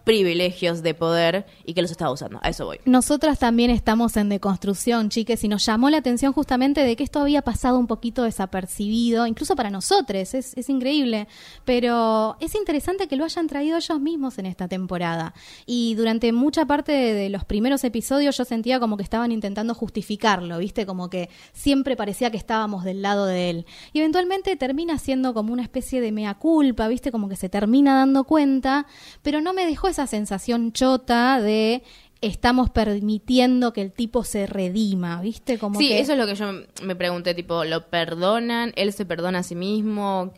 [0.07, 2.39] privilegios de poder y que los estaba usando.
[2.41, 2.79] A eso voy.
[2.85, 7.19] Nosotras también estamos en deconstrucción, chiques, y nos llamó la atención justamente de que esto
[7.19, 11.27] había pasado un poquito desapercibido, incluso para nosotros, es, increíble,
[11.65, 15.35] pero es interesante que lo hayan traído ellos mismos en esta temporada.
[15.67, 20.59] Y durante mucha parte de los primeros episodios yo sentía como que estaban intentando justificarlo,
[20.59, 20.87] ¿viste?
[20.87, 23.67] Como que siempre parecía que estábamos del lado de él.
[23.93, 27.11] Y eventualmente termina siendo como una especie de mea culpa, ¿viste?
[27.11, 28.87] Como que se termina dando cuenta,
[29.23, 31.83] pero no me dejó esa sensación chota de
[32.21, 35.59] estamos permitiendo que el tipo se redima, ¿viste?
[35.59, 36.47] Como sí, que eso es lo que yo
[36.83, 38.75] me pregunté, tipo, ¿lo perdonan?
[38.77, 40.35] ¿Él se perdona a sí mismo?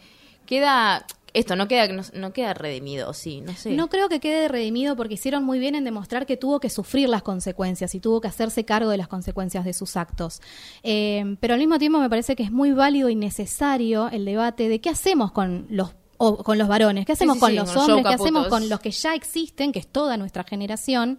[0.47, 1.05] Queda...
[1.35, 3.73] Esto no queda, no, no queda redimido, sí, no sé.
[3.73, 7.09] No creo que quede redimido porque hicieron muy bien en demostrar que tuvo que sufrir
[7.09, 10.40] las consecuencias y tuvo que hacerse cargo de las consecuencias de sus actos.
[10.83, 14.68] Eh, pero al mismo tiempo me parece que es muy válido y necesario el debate
[14.68, 17.72] de qué hacemos con los o con los varones, qué hacemos sí, con sí, los
[17.72, 21.18] con hombres, qué hacemos con los que ya existen, que es toda nuestra generación,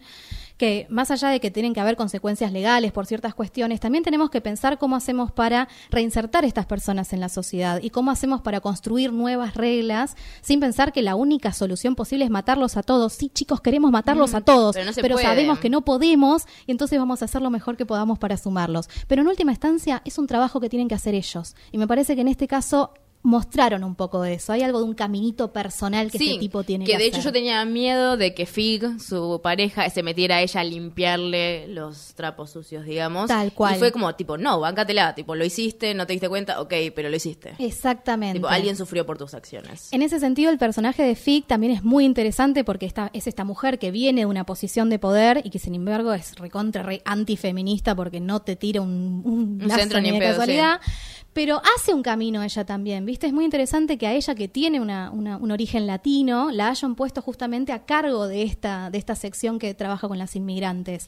[0.59, 4.29] que más allá de que tienen que haber consecuencias legales por ciertas cuestiones, también tenemos
[4.29, 8.41] que pensar cómo hacemos para reinsertar a estas personas en la sociedad y cómo hacemos
[8.41, 13.13] para construir nuevas reglas sin pensar que la única solución posible es matarlos a todos.
[13.13, 16.99] Sí, chicos, queremos matarlos a todos, pero no pero sabemos que no podemos y entonces
[16.99, 18.89] vamos a hacer lo mejor que podamos para sumarlos.
[19.07, 21.55] Pero en última instancia es un trabajo que tienen que hacer ellos.
[21.71, 24.53] Y me parece que en este caso mostraron un poco de eso.
[24.53, 27.19] Hay algo de un caminito personal que Sí, este tipo tiene que que, de hecho
[27.19, 32.13] yo tenía miedo de que Fig, su pareja, se metiera a ella a limpiarle los
[32.15, 33.27] trapos sucios, digamos.
[33.27, 33.75] Tal cual.
[33.75, 37.09] Y fue como, tipo, no, bancatela, tipo, lo hiciste, no te diste cuenta, ok, pero
[37.09, 37.55] lo hiciste.
[37.59, 38.39] Exactamente.
[38.39, 39.91] Tipo, alguien sufrió por tus acciones.
[39.91, 43.43] En ese sentido, el personaje de Fig también es muy interesante porque esta, es esta
[43.43, 47.01] mujer que viene de una posición de poder y que, sin embargo, es recontra re
[47.05, 50.39] antifeminista porque no te tira un, un Un lazo centro ni ni de en pedo,
[50.39, 50.79] casualidad.
[51.33, 53.27] Pero hace un camino ella también, ¿viste?
[53.27, 56.95] Es muy interesante que a ella que tiene una, una- un origen latino la hayan
[56.95, 61.07] puesto justamente a cargo de esta, de esta sección que trabaja con las inmigrantes.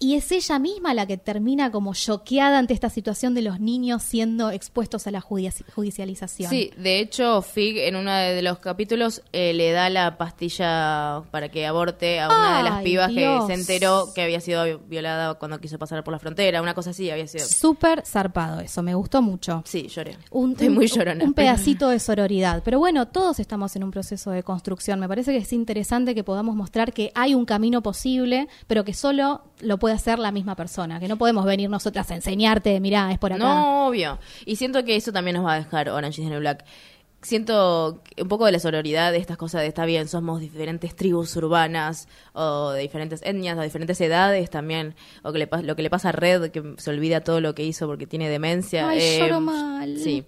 [0.00, 4.02] Y es ella misma la que termina como choqueada ante esta situación de los niños
[4.02, 6.50] siendo expuestos a la judici- judicialización.
[6.50, 11.48] Sí, de hecho, Fig en uno de los capítulos eh, le da la pastilla para
[11.48, 13.46] que aborte a una de las pibas Dios.
[13.46, 16.90] que se enteró que había sido violada cuando quiso pasar por la frontera, una cosa
[16.90, 17.46] así había sido.
[17.46, 19.62] Súper zarpado eso, me gustó mucho.
[19.64, 20.18] Sí, lloré.
[20.30, 21.24] Un, Estoy muy llorona.
[21.24, 22.62] un pedacito de sororidad.
[22.64, 25.00] Pero bueno, todos estamos en un proceso de construcción.
[25.00, 28.92] Me parece que es interesante que podamos mostrar que hay un camino posible, pero que
[28.92, 30.98] solo lo puede hacer la misma persona.
[30.98, 33.44] Que no podemos venir nosotras a enseñarte, mirá, es por acá.
[33.44, 34.18] No, obvio.
[34.46, 36.64] Y siento que eso también nos va a dejar Orange is the New Black.
[37.20, 41.36] Siento un poco de la sororidad de estas cosas de está bien, somos diferentes tribus
[41.36, 44.94] urbanas o de diferentes etnias o de diferentes edades también.
[45.22, 47.62] O que le, lo que le pasa a Red, que se olvida todo lo que
[47.62, 48.88] hizo porque tiene demencia.
[48.88, 49.98] Ay, lloro mal.
[49.98, 50.24] Sí.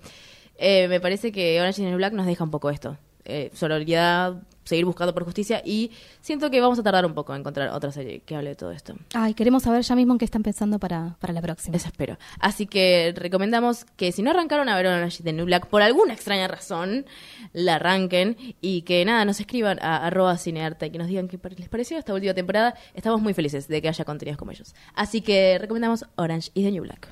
[0.59, 2.99] Eh, me parece que Orange is the New Black nos deja un poco esto.
[3.25, 4.35] Eh, sororidad,
[4.67, 7.93] seguir buscando por justicia y siento que vamos a tardar un poco en encontrar otra
[7.93, 8.95] serie que hable de todo esto.
[9.15, 11.77] Ay, queremos saber ya mismo en qué están pensando para, para la próxima.
[11.77, 12.19] Eso espero.
[12.41, 15.83] Así que recomendamos que si no arrancaron a ver Orange is the New Black por
[15.83, 17.07] alguna extraña razón,
[17.53, 21.39] la arranquen y que nada, nos escriban a arroba cinearta y que nos digan qué
[21.57, 22.75] les pareció esta última temporada.
[22.95, 24.75] Estamos muy felices de que haya contenidos como ellos.
[24.95, 27.09] Así que recomendamos Orange is the New Black.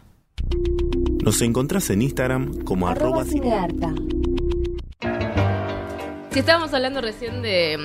[1.22, 3.94] Nos encontrás en Instagram como arroba Arroba cinearta.
[6.34, 7.78] Si estábamos hablando recién de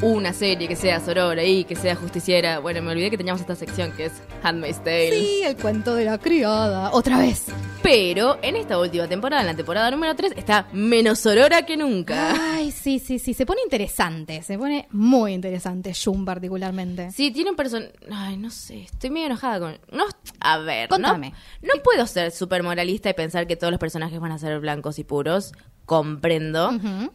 [0.00, 3.40] mm, una serie que sea sorora y que sea justiciera, bueno, me olvidé que teníamos
[3.40, 4.12] esta sección que es
[4.44, 5.10] Handmaid's Tale.
[5.10, 6.92] Sí, el cuento de la criada.
[6.92, 7.46] Otra vez.
[7.82, 12.34] Pero en esta última temporada, en la temporada número 3, está menos sorora que nunca.
[12.54, 13.34] Ay, sí, sí, sí.
[13.34, 14.44] Se pone interesante.
[14.44, 15.92] Se pone muy interesante.
[15.92, 17.10] Shun particularmente.
[17.10, 17.92] Sí, tiene un personaje.
[18.12, 19.78] Ay, no sé, estoy medio enojada con.
[19.90, 20.04] No,
[20.38, 21.32] a ver, Contame.
[21.62, 24.60] no, no puedo ser súper moralista y pensar que todos los personajes van a ser
[24.60, 25.52] blancos y puros.
[25.88, 26.70] Comprendo.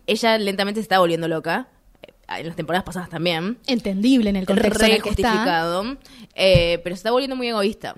[0.07, 1.67] Ella lentamente se está volviendo loca.
[2.01, 3.57] eh, En las temporadas pasadas también.
[3.67, 5.29] Entendible en el contexto en Re el que está.
[5.29, 5.97] justificado.
[6.36, 7.95] Eh, pero se está volviendo muy egoísta.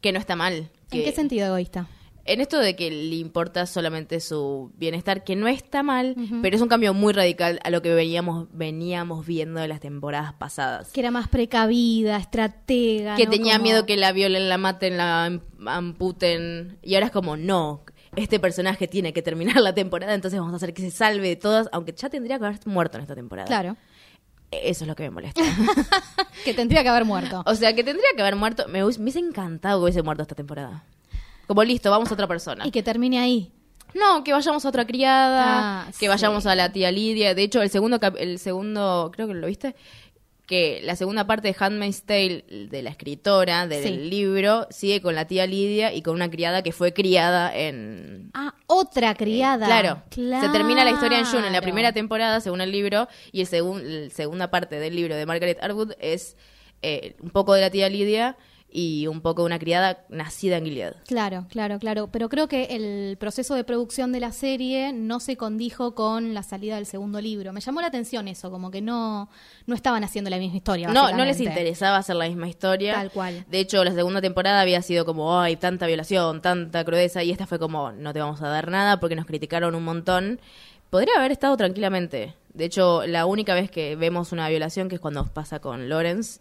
[0.00, 0.70] Que no está mal.
[0.90, 1.88] ¿En qué sentido egoísta?
[2.26, 6.62] En esto de que le importa solamente su bienestar, que no está mal, pero es
[6.62, 10.90] un cambio muy radical a lo que veníamos, veníamos viendo de las temporadas pasadas.
[10.92, 13.16] Que era más precavida, estratega.
[13.16, 13.30] que ¿no?
[13.30, 16.78] tenía Como- miedo que la violen, la maten, la am- amputen.
[16.82, 17.82] Y ahora es como, no,
[18.16, 21.36] este personaje tiene que terminar la temporada, entonces vamos a hacer que se salve de
[21.36, 23.46] todas, aunque ya tendría que haber muerto en esta temporada.
[23.46, 23.76] Claro.
[24.50, 25.42] Eso es lo que me molesta.
[26.44, 27.42] Que tendría que haber muerto.
[27.46, 28.66] o sea, que tendría que haber muerto.
[28.68, 30.84] Me, hubiese- me hubiese encantado que hubiese muerto esta temporada.
[31.46, 32.66] Como listo, vamos a otra persona.
[32.66, 33.50] Y que termine ahí.
[33.94, 36.08] No, que vayamos a otra criada, Ah, que sí.
[36.08, 37.34] vayamos a la tía Lidia.
[37.34, 39.74] De hecho, el segundo, el segundo, creo que lo viste,
[40.46, 43.96] que la segunda parte de Handmaid's Tale de la escritora del Sí.
[43.96, 48.54] libro sigue con la tía Lidia y con una criada que fue criada en Ah,
[48.66, 49.64] otra criada.
[49.66, 50.02] Claro.
[50.10, 51.62] Se termina la historia en June en la Claro.
[51.64, 55.58] primera temporada, según el libro, y el segun- la segunda parte del libro de Margaret
[55.62, 56.36] Atwood es
[56.86, 58.36] eh, un poco de la tía Lidia
[58.76, 60.94] y un poco una criada nacida en Gilead.
[61.06, 62.08] Claro, claro, claro.
[62.10, 66.42] Pero creo que el proceso de producción de la serie no se condijo con la
[66.42, 67.52] salida del segundo libro.
[67.52, 69.30] Me llamó la atención eso, como que no,
[69.66, 70.88] no estaban haciendo la misma historia.
[70.88, 72.94] No, no les interesaba hacer la misma historia.
[72.94, 73.44] Tal cual.
[73.48, 77.46] De hecho, la segunda temporada había sido como, ay, tanta violación, tanta crudeza, y esta
[77.46, 80.40] fue como, no te vamos a dar nada porque nos criticaron un montón.
[80.90, 82.34] Podría haber estado tranquilamente.
[82.52, 86.40] De hecho, la única vez que vemos una violación, que es cuando pasa con Lawrence,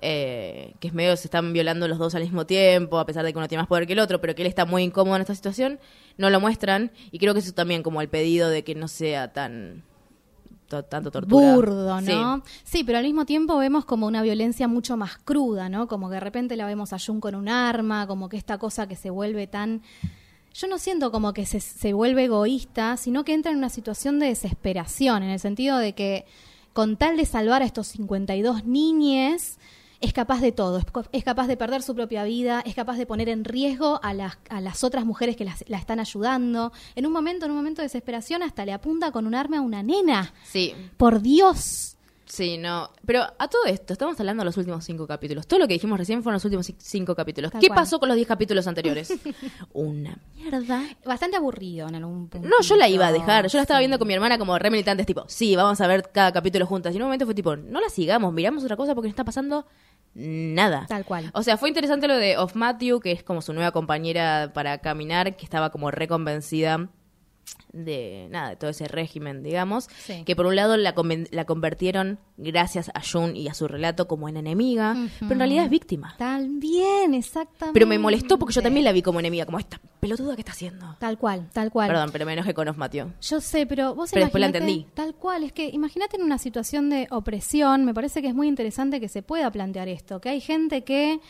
[0.00, 3.32] eh, que es medio se están violando los dos al mismo tiempo, a pesar de
[3.32, 5.22] que uno tiene más poder que el otro, pero que él está muy incómodo en
[5.22, 5.78] esta situación,
[6.16, 6.92] no lo muestran.
[7.10, 9.82] Y creo que eso también como el pedido de que no sea tan...
[10.68, 11.54] to- tanto tortura.
[11.54, 12.42] burdo, ¿no?
[12.44, 12.52] Sí.
[12.64, 12.84] Sí.
[12.84, 15.88] pero al mismo tiempo vemos como una violencia mucho más cruda, ¿no?
[15.88, 18.86] Como que de repente la vemos a Jun con un arma, como que esta cosa
[18.86, 19.82] que se vuelve tan...
[20.54, 24.18] Yo no siento como que se, se vuelve egoísta, sino que entra en una situación
[24.18, 26.24] de desesperación, en el sentido de que
[26.72, 29.58] con tal de salvar a estos 52 niñes,
[30.00, 30.80] es capaz de todo,
[31.12, 34.38] es, capaz de perder su propia vida, es capaz de poner en riesgo a las,
[34.48, 36.72] a las otras mujeres que las- la están ayudando.
[36.94, 39.60] En un momento, en un momento de desesperación, hasta le apunta con un arma a
[39.60, 40.32] una nena.
[40.44, 40.72] Sí.
[40.96, 41.94] Por Dios.
[42.30, 42.90] Sí, no.
[43.06, 45.46] Pero a todo esto, estamos hablando de los últimos cinco capítulos.
[45.46, 47.50] Todo lo que dijimos recién fueron los últimos ci- cinco capítulos.
[47.50, 47.78] Tal ¿Qué cual.
[47.78, 49.10] pasó con los diez capítulos anteriores?
[49.72, 50.82] Una mierda.
[51.06, 52.46] Bastante aburrido en algún punto.
[52.46, 53.48] No, yo la iba a dejar.
[53.48, 53.82] Yo la estaba Sí.
[53.82, 56.92] viendo con mi hermana como re militantes, tipo, sí, vamos a ver cada capítulo juntas.
[56.92, 59.24] Y en un momento fue tipo, no la sigamos, miramos otra cosa porque no está
[59.24, 59.64] pasando
[60.18, 60.86] nada.
[60.88, 61.30] Tal cual.
[61.32, 64.78] O sea, fue interesante lo de Of Matthew, que es como su nueva compañera para
[64.78, 66.88] caminar, que estaba como reconvencida
[67.72, 70.22] de nada, de todo ese régimen, digamos, Sí.
[70.24, 70.94] que por un lado la,
[71.30, 75.64] la convirtieron gracias a Jun y a su relato como en enemiga, pero en realidad
[75.64, 76.14] es víctima.
[76.18, 77.74] También, exactamente.
[77.74, 80.52] Pero me molestó porque yo también la vi como enemiga, como esta pelotuda que está
[80.52, 80.96] haciendo.
[80.98, 81.88] Tal cual, tal cual.
[81.88, 83.12] Perdón, pero me enojé con Matthew.
[83.20, 84.86] Yo sé, pero vos Pero después la entendí.
[84.94, 88.48] Tal cual, es que imagínate en una situación de opresión, me parece que es muy
[88.48, 91.20] interesante que se pueda plantear esto, que hay gente que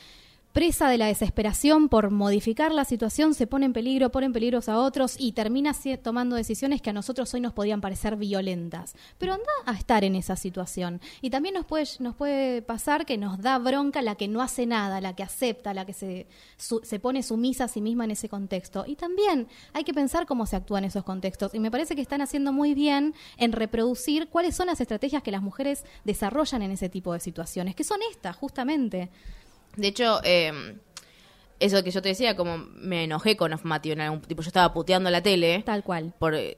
[0.58, 4.58] presa de la desesperación por modificar la situación se pone en peligro, pone en peligro
[4.66, 8.96] a otros y termina tomando decisiones que a nosotros hoy nos podían parecer violentas.
[9.18, 11.00] Pero anda a estar en esa situación.
[11.20, 14.66] Y también nos puede, nos puede pasar que nos da bronca la que no hace
[14.66, 18.10] nada, la que acepta, la que se, su- se pone sumisa a sí misma en
[18.10, 18.82] ese contexto.
[18.84, 21.54] Y también hay que pensar cómo se actúa en esos contextos.
[21.54, 25.30] Y me parece que están haciendo muy bien en reproducir cuáles son las estrategias que
[25.30, 29.08] las mujeres desarrollan en ese tipo de situaciones, que son estas, justamente.
[29.76, 30.76] De hecho, eh,
[31.61, 34.48] eso que yo te decía, como me enojé con Of Matthew en algún tipo, yo
[34.48, 36.12] estaba puteando la tele Tal cual.
[36.18, 36.57] por eh,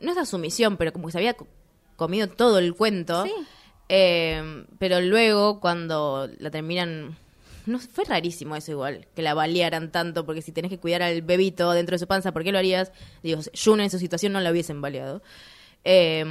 [0.00, 1.46] no esa sumisión, pero como que se había co-
[1.96, 3.24] comido todo el cuento.
[3.24, 3.32] Sí.
[3.88, 7.16] Eh, pero luego cuando la terminan
[7.66, 11.22] no fue rarísimo eso igual, que la balearan tanto, porque si tenés que cuidar al
[11.22, 12.92] bebito dentro de su panza, ¿por qué lo harías?
[13.22, 15.22] Digo, Jun en su situación no la hubiesen baleado.
[15.84, 16.24] Eh,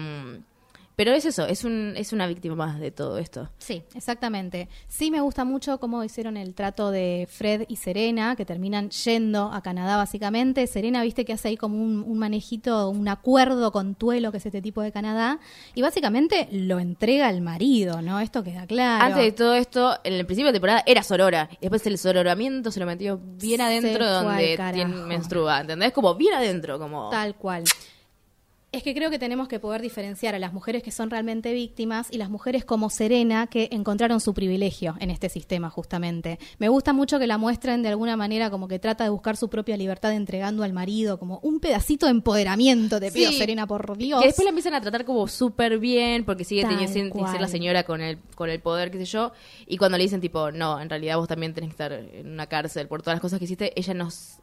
[0.96, 3.50] pero es eso, es, un, es una víctima más de todo esto.
[3.58, 4.70] Sí, exactamente.
[4.88, 9.52] Sí me gusta mucho cómo hicieron el trato de Fred y Serena, que terminan yendo
[9.52, 10.68] a Canadá básicamente.
[10.68, 14.46] Serena, viste que hace ahí como un, un manejito, un acuerdo con Tuelo, que es
[14.46, 15.40] este tipo de Canadá,
[15.74, 18.20] y básicamente lo entrega al marido, ¿no?
[18.20, 19.04] Esto queda claro.
[19.04, 21.50] Antes de todo esto, en el principio de temporada era Sorora.
[21.54, 25.62] Y después el sororamiento se lo metió bien adentro donde tiene, menstrua.
[25.62, 25.92] ¿Entendés?
[25.92, 27.10] Como bien adentro, como...
[27.10, 27.64] Tal cual.
[28.74, 32.08] Es que creo que tenemos que poder diferenciar a las mujeres que son realmente víctimas
[32.10, 36.40] y las mujeres como Serena que encontraron su privilegio en este sistema justamente.
[36.58, 39.48] Me gusta mucho que la muestren de alguna manera como que trata de buscar su
[39.48, 43.38] propia libertad entregando al marido como un pedacito de empoderamiento, te pido Sí.
[43.38, 44.20] Serena por Dios.
[44.22, 47.42] Que después la empiezan a tratar como súper bien porque sigue Tal teniendo sin ser
[47.42, 49.34] la señora con el, con el poder, qué sé yo.
[49.68, 52.48] Y cuando le dicen tipo, no, en realidad vos también tenés que estar en una
[52.48, 54.40] cárcel por todas las cosas que hiciste, ella nos...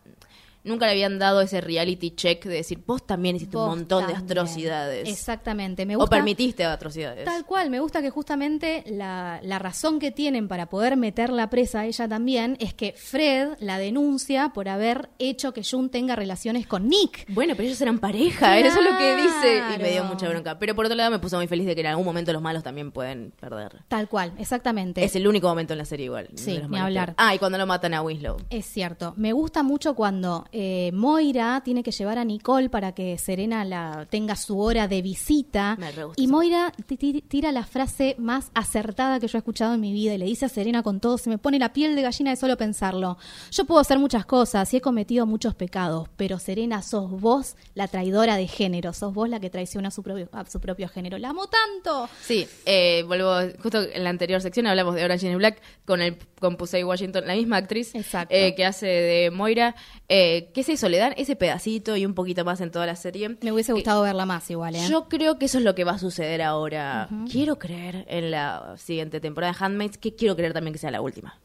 [0.63, 4.07] Nunca le habían dado ese reality check de decir, vos también hiciste Vos un montón
[4.07, 5.09] de atrocidades.
[5.09, 6.17] Exactamente, me O gusta.
[6.17, 7.25] permitiste atrocidades.
[7.25, 11.81] Tal cual, me gusta que justamente la, la razón que tienen para poder meterla presa
[11.81, 16.67] a ella también es que Fred la denuncia por haber hecho que Jun tenga relaciones
[16.67, 17.25] con Nick.
[17.29, 19.63] Bueno, pero ellos eran pareja, eso es lo que dice.
[19.77, 20.59] Y me dio mucha bronca.
[20.59, 22.63] Pero por otro lado me puso muy feliz de que en algún momento los malos
[22.63, 23.83] también pueden perder.
[23.89, 25.03] Tal cual, exactamente.
[25.05, 26.29] Es el único momento en la serie igual.
[26.35, 27.15] Sí, ni hablar.
[27.17, 28.37] Ah, y cuando lo matan a Winslow.
[28.51, 29.15] Es cierto.
[29.17, 34.07] Me gusta mucho cuando eh, Moira tiene que llevar a Nicole para que Serena la
[34.11, 35.77] tenga su hora de visita.
[35.79, 39.41] Me re gusta Y Moira ti- ti- tira la frase más acertada que yo he
[39.41, 41.73] escuchado en mi vida y le dice a Serena con todo, se me pone la
[41.73, 43.19] piel de gallina de solo pensarlo.
[43.51, 47.89] Yo puedo hacer muchas cosas y he cometido muchos pecados, pero Serena, sos vos la
[47.89, 51.19] traidora de género, sos vos la que traiciona a su propio, a su propio género.
[51.19, 52.09] La amo tanto.
[52.23, 53.33] Sí, eh, vuelvo,
[53.63, 57.25] justo en la anterior sección hablamos de Orange is Black con el con Pusey Washington,
[57.27, 59.75] la misma actriz eh, que hace de Moira.
[60.09, 60.89] Eh, ¿Qué es eso?
[60.89, 63.37] Le dan ese pedacito y un poquito más en toda la serie.
[63.43, 64.87] Me hubiese gustado verla más igual, ¿eh?
[64.89, 67.09] Yo creo que eso es lo que va a suceder ahora.
[67.31, 71.01] Quiero creer en la siguiente temporada de Handmaids, que quiero creer también que sea la
[71.01, 71.39] última.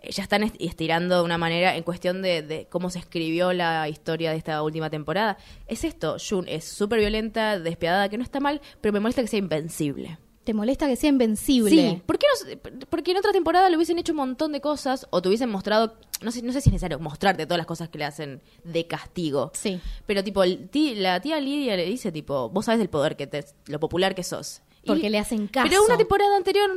[0.00, 3.52] Eh, Ya están est- estirando de una manera en cuestión de, de cómo se escribió
[3.52, 5.36] la historia de esta última temporada.
[5.68, 9.28] Es esto, Jun es súper violenta, despiadada, que no está mal, pero me molesta que
[9.28, 10.18] sea invencible.
[10.44, 11.70] ¿Te molesta que sea invencible?
[11.70, 15.06] Sí, ¿por qué no porque en otra temporada le hubiesen hecho un montón de cosas
[15.10, 17.88] o te hubiesen mostrado, no sé, no sé si es necesario mostrarte todas las cosas
[17.88, 19.52] que le hacen de castigo.
[19.54, 19.80] Sí.
[20.06, 23.44] Pero tipo, el la tía Lidia le dice tipo, vos sabes el poder que te,
[23.66, 24.62] lo popular que sos.
[24.82, 25.68] Y- Porque le hacen caso.
[25.70, 26.70] Pero una temporada anterior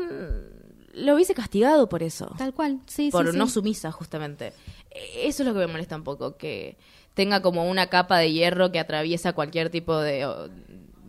[0.94, 2.34] lo hubiese castigado por eso.
[2.38, 3.54] Tal cual, sí, por sí, no sí.
[3.54, 4.54] sumisa, justamente.
[4.92, 6.78] E- Eso es lo que me molesta un poco, que
[7.16, 10.28] tenga como una capa de hierro que atraviesa cualquier tipo de,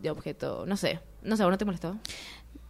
[0.01, 0.65] de objeto.
[0.65, 1.97] No sé, no sé, ¿a vos ¿no te molestó?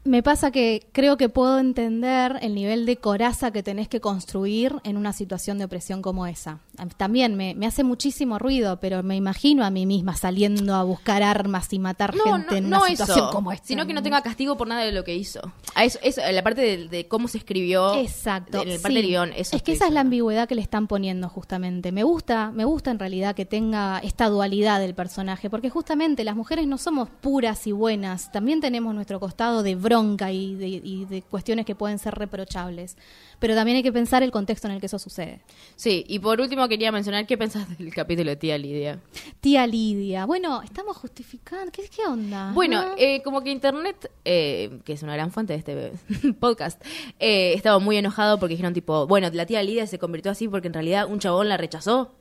[0.07, 4.73] Me pasa que creo que puedo entender el nivel de coraza que tenés que construir
[4.85, 6.61] en una situación de opresión como esa.
[6.97, 11.23] También me, me hace muchísimo ruido, pero me imagino a mí misma saliendo a buscar
[11.23, 13.67] armas y matar No, gente no, en una no situación eso, como esta.
[13.67, 15.39] sino que no tenga castigo por nada de lo que hizo.
[15.75, 18.61] A eso, eso, la parte de, de cómo se escribió Exacto.
[18.61, 19.01] en el parte sí.
[19.01, 19.33] del guion.
[19.35, 21.91] Eso es que esa es la ambigüedad que le están poniendo justamente.
[21.91, 26.35] Me gusta, me gusta en realidad que tenga esta dualidad del personaje, porque justamente las
[26.35, 31.05] mujeres no somos puras y buenas, también tenemos nuestro costado de bronca y de, y
[31.05, 32.97] de cuestiones que pueden ser reprochables.
[33.39, 35.41] Pero también hay que pensar el contexto en el que eso sucede.
[35.75, 38.99] Sí, y por último quería mencionar qué pensás del capítulo de Tía Lidia.
[39.39, 41.71] Tía Lidia, bueno, estamos justificando.
[41.71, 42.51] ¿Qué, qué onda?
[42.53, 42.93] Bueno, ¿No?
[42.97, 46.83] eh, como que Internet, eh, que es una gran fuente de este podcast,
[47.19, 50.67] eh, estaba muy enojado porque dijeron tipo, bueno, la tía Lidia se convirtió así porque
[50.67, 52.15] en realidad un chabón la rechazó.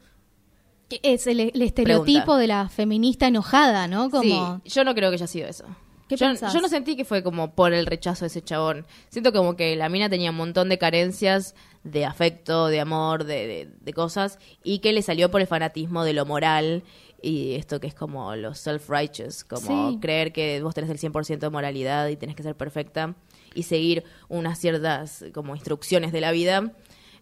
[1.03, 2.39] es el, el estereotipo Pregunta.
[2.39, 4.11] de la feminista enojada, ¿no?
[4.11, 5.65] Como Sí, yo no creo que haya sido eso.
[6.09, 8.87] ¿Qué yo, yo no sentí que fue como por el rechazo de ese chabón.
[9.09, 11.57] Siento como que la mina tenía un montón de carencias
[11.91, 16.05] de afecto, de amor, de, de- de cosas, y que le salió por el fanatismo
[16.05, 16.83] de lo moral
[17.23, 19.99] y esto que es como los self-righteous, como Sí.
[20.01, 23.15] creer que vos tenés el 100% de moralidad y tenés que ser perfecta
[23.55, 26.73] y seguir unas ciertas como instrucciones de la vida.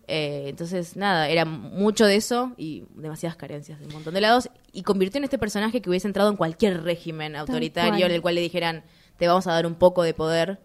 [0.07, 4.51] Eh, entonces, nada, era mucho de eso y demasiadas carencias de un montón de lados.
[4.73, 8.35] Y convirtió en este personaje que hubiese entrado en cualquier régimen autoritario en el cual
[8.35, 8.83] le dijeran,
[9.17, 10.59] te vamos a dar un poco de poder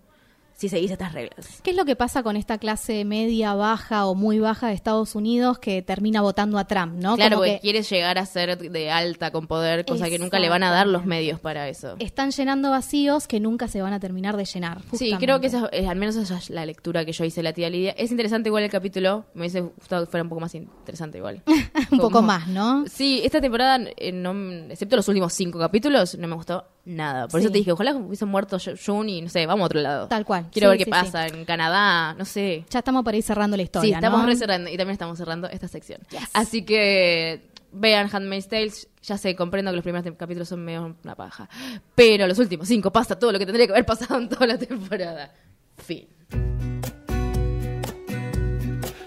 [0.60, 1.62] si seguís estas reglas.
[1.64, 5.16] ¿Qué es lo que pasa con esta clase media, baja o muy baja de Estados
[5.16, 7.16] Unidos que termina votando a Trump, no?
[7.16, 10.38] claro, Como porque que quiere llegar a ser de alta con poder, cosa que nunca
[10.38, 11.96] le van a dar los medios para eso.
[12.00, 14.82] están llenando vacíos que nunca se van a terminar de llenar.
[14.92, 17.44] Sí, creo que esa es, al menos esa es la lectura que yo hice de
[17.44, 17.92] la tía Lidia.
[17.92, 21.42] Es interesante igual el capítulo, me hubiese gustado que fuera un poco más interesante igual.
[21.92, 22.86] Un poco más, ¿no?
[22.88, 24.34] Sí, esta temporada, eh, no,
[24.70, 27.28] excepto los últimos cinco capítulos, no me gustó nada.
[27.28, 27.46] Por Sí.
[27.46, 30.08] eso te dije, ojalá hubiesen muerto Jun y no sé, vamos a otro lado.
[30.08, 30.48] Tal cual.
[30.52, 32.66] Quiero Sí, ver qué sí, pasa en Canadá, no sé.
[32.70, 34.36] Ya estamos por ahí cerrando la historia, sí, estamos ¿no?
[34.36, 36.02] cerrando y también estamos cerrando esta sección.
[36.12, 36.22] Yes.
[36.34, 38.88] Así que vean Handmaid's Tales.
[39.04, 41.48] Ya sé, comprendo que los primeros capítulos son medio una paja.
[41.96, 44.58] Pero los últimos cinco pasa todo lo que tendría que haber pasado en toda la
[44.58, 45.32] temporada.
[45.78, 46.06] Fin.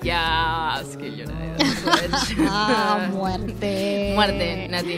[0.03, 1.25] Ya, es que yo
[2.49, 4.13] Ah, muerte.
[4.15, 4.97] Muerte, Nati.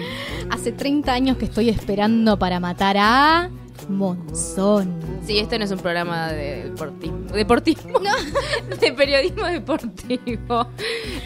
[0.50, 3.50] Hace 30 años que estoy esperando para matar a
[3.88, 4.98] Monzón.
[5.26, 7.32] Sí, este no es un programa de deportismo.
[7.32, 7.98] ¿Deportismo?
[7.98, 8.76] No.
[8.80, 10.68] de periodismo deportivo.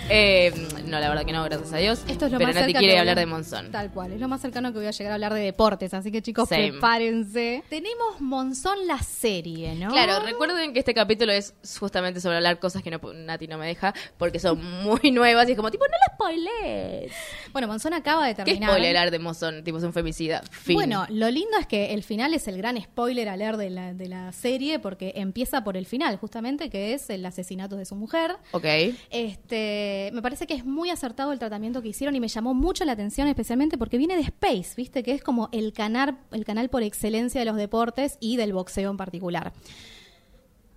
[0.08, 0.52] Eh,
[0.84, 2.04] no, la verdad que no, gracias a Dios.
[2.08, 3.70] Esto es lo Pero más Nati quiere que hablar de Monzón.
[3.70, 6.10] Tal cual, es lo más cercano que voy a llegar a hablar de deportes, así
[6.10, 6.70] que chicos, Same.
[6.72, 7.62] prepárense.
[7.68, 9.90] Tenemos Monzón la serie, ¿no?
[9.90, 13.66] Claro, recuerden que este capítulo es justamente sobre hablar cosas que no, Nati no me
[13.66, 17.12] deja porque son muy nuevas y es como, tipo, no la spoilees.
[17.52, 18.70] Bueno, Monzón acaba de ¿Qué terminar.
[18.70, 19.64] spoiler de Monzón?
[19.64, 20.42] Tipo, es un femicida.
[20.50, 20.74] Fin.
[20.74, 24.08] Bueno, lo lindo es que el final es el gran spoiler alert de la, de
[24.08, 28.36] la serie porque empieza por el final, justamente, que es el asesinato de su mujer.
[28.52, 28.64] Ok.
[29.10, 32.84] Este, me parece que es muy acertado el tratamiento que hicieron y me llamó mucho
[32.84, 35.02] la atención especialmente porque viene de Space, ¿viste?
[35.02, 38.90] Que es como el canal, el canal por excelencia de los deportes y del boxeo
[38.90, 39.52] en particular.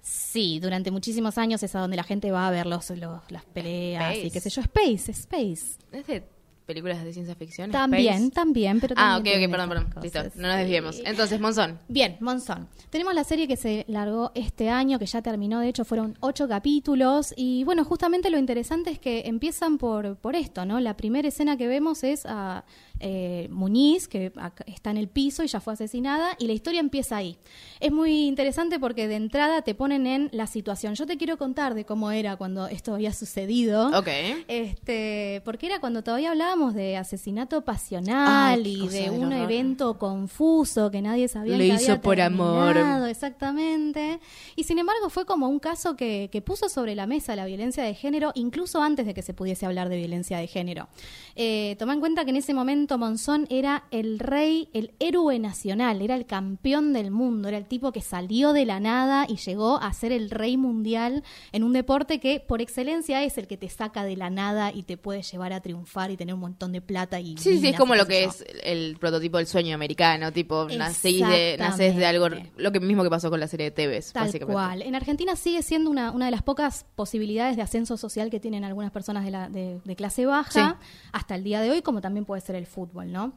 [0.01, 3.45] Sí, durante muchísimos años es a donde la gente va a ver los, los- las
[3.45, 4.61] peleas y qué sé yo.
[4.61, 5.77] Space, Space.
[5.91, 6.23] ¿Es de
[6.65, 7.71] películas de ciencia ficción?
[7.71, 8.31] También, Space?
[8.31, 10.03] también, pero Ah, ok, también ok, tiene perdón, perdón.
[10.03, 11.01] Listo, cosas, no nos desviemos.
[11.05, 11.79] Entonces, Monzón.
[11.87, 12.67] Bien, Monzón.
[12.89, 16.47] Tenemos la serie que se largó este año, que ya terminó, de hecho fueron ocho
[16.47, 17.33] capítulos.
[17.37, 20.79] Y bueno, justamente lo interesante es que empiezan por, por esto, ¿no?
[20.79, 22.63] La primera escena que vemos es a
[23.01, 24.31] eh, Muñiz, que
[24.67, 27.37] está en el piso y ya fue asesinada, y la historia empieza ahí.
[27.79, 30.95] Es muy interesante porque de entrada te ponen en la situación.
[30.95, 33.87] Yo te quiero contar de cómo era cuando esto había sucedido.
[33.97, 34.07] Ok.
[34.47, 39.51] Este, porque era cuando todavía hablábamos de asesinato pasional Ay, y de un horror.
[39.51, 42.77] evento confuso que nadie sabía Lo que hizo había por amor.
[43.09, 44.19] Exactamente.
[44.55, 47.83] Y sin embargo fue como un caso que, que puso sobre la mesa la violencia
[47.83, 50.87] de género, incluso antes de que se pudiese hablar de violencia de género.
[51.35, 56.01] Eh, toma en cuenta que en ese momento Monzón era el rey, el héroe nacional,
[56.01, 59.77] era el campeón del mundo, era el tipo que salió de la nada y llegó
[59.81, 63.69] a ser el rey mundial en un deporte que por excelencia es el que te
[63.69, 66.81] saca de la nada y te puede llevar a triunfar y tener un montón de
[66.81, 68.29] plata y Sí, sí, es como lo que yo.
[68.29, 72.27] es el prototipo del sueño americano, tipo, nacís de, nacés de algo,
[72.57, 74.53] lo que mismo que pasó con la serie de TVs, Tal básicamente.
[74.53, 74.81] cual.
[74.81, 78.63] En Argentina sigue siendo una, una de las pocas posibilidades de ascenso social que tienen
[78.63, 80.77] algunas personas de, la, de, de clase baja
[81.11, 82.80] hasta el día de hoy, como también puede ser el fútbol,
[83.11, 83.33] ¿no?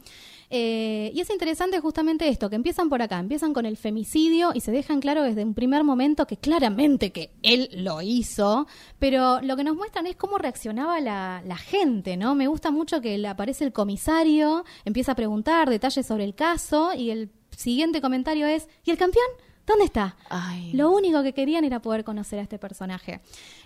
[0.50, 4.60] Eh, y es interesante justamente esto, que empiezan por acá, empiezan con el femicidio y
[4.60, 8.66] se dejan claro desde un primer momento que claramente que él lo hizo,
[8.98, 12.34] pero lo que nos muestran es cómo reaccionaba la, la gente, ¿no?
[12.34, 16.94] Me gusta mucho que le aparece el comisario, empieza a preguntar detalles sobre el caso
[16.94, 19.26] y el siguiente comentario es, ¿y el campeón?
[19.66, 20.16] ¿Dónde está?
[20.28, 20.72] Ay.
[20.74, 23.20] Lo único que querían era poder conocer a este personaje.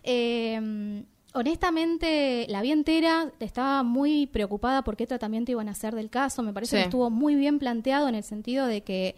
[0.05, 1.05] Eh,
[1.35, 6.43] Honestamente, la vi entera, estaba muy preocupada por qué tratamiento iban a hacer del caso.
[6.43, 6.77] Me parece Sí.
[6.79, 9.15] que estuvo muy bien planteado en el sentido de que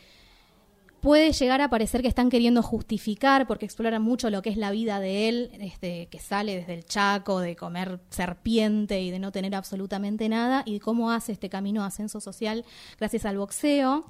[1.00, 4.70] puede llegar a parecer que están queriendo justificar, porque exploran mucho lo que es la
[4.70, 9.32] vida de él, este, que sale desde el Chaco, de comer serpiente y de no
[9.32, 12.66] tener absolutamente nada, y cómo hace este camino de ascenso social
[12.98, 14.04] gracias al boxeo.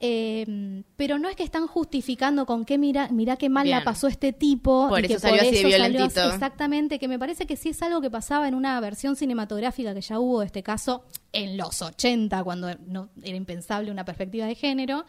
[0.00, 3.84] Eh, pero no es que están justificando con qué mira, mira qué mal la Bien.
[3.84, 4.88] pasó este tipo.
[4.88, 7.70] Por y que eso salió así de salió así- Exactamente, que me parece que sí
[7.70, 11.56] es algo que pasaba en una versión cinematográfica que ya hubo de este caso en
[11.56, 15.04] los 80, cuando no era impensable una perspectiva de género.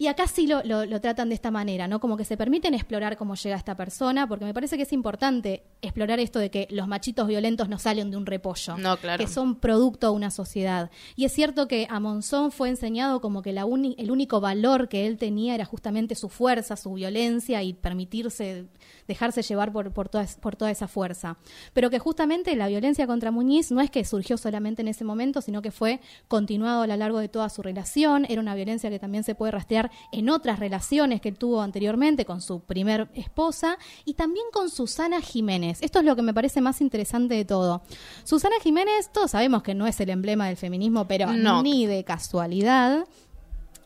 [0.00, 2.00] Y acá sí lo, lo- lo tratan de esta manera, ¿no?
[2.00, 5.62] Como que se permiten explorar cómo llega esta persona, porque me parece que es importante
[5.82, 8.78] explorar esto de que los machitos violentos no salen de un repollo.
[8.78, 9.22] No, claro.
[9.22, 10.90] Que son producto de una sociedad.
[11.16, 14.88] Y es cierto que a Monzón fue enseñado como que la uni- el único valor
[14.88, 18.68] que él tenía era justamente su fuerza, su violencia y permitirse,
[19.06, 21.36] dejarse llevar por, por, toda, por toda esa fuerza.
[21.74, 25.42] Pero que justamente la violencia contra Muñiz no es que surgió solamente en ese momento,
[25.42, 28.24] sino que fue continuado a lo largo de toda su relación.
[28.30, 32.40] Era una violencia que también se puede rastrear en otras relaciones que tuvo anteriormente con
[32.40, 35.78] su primer esposa y también con Susana Jiménez.
[35.82, 37.82] Esto es lo que me parece más interesante de todo.
[38.24, 41.62] Susana Jiménez, todos sabemos que no es el emblema del feminismo, pero No.
[41.62, 43.06] ni de casualidad.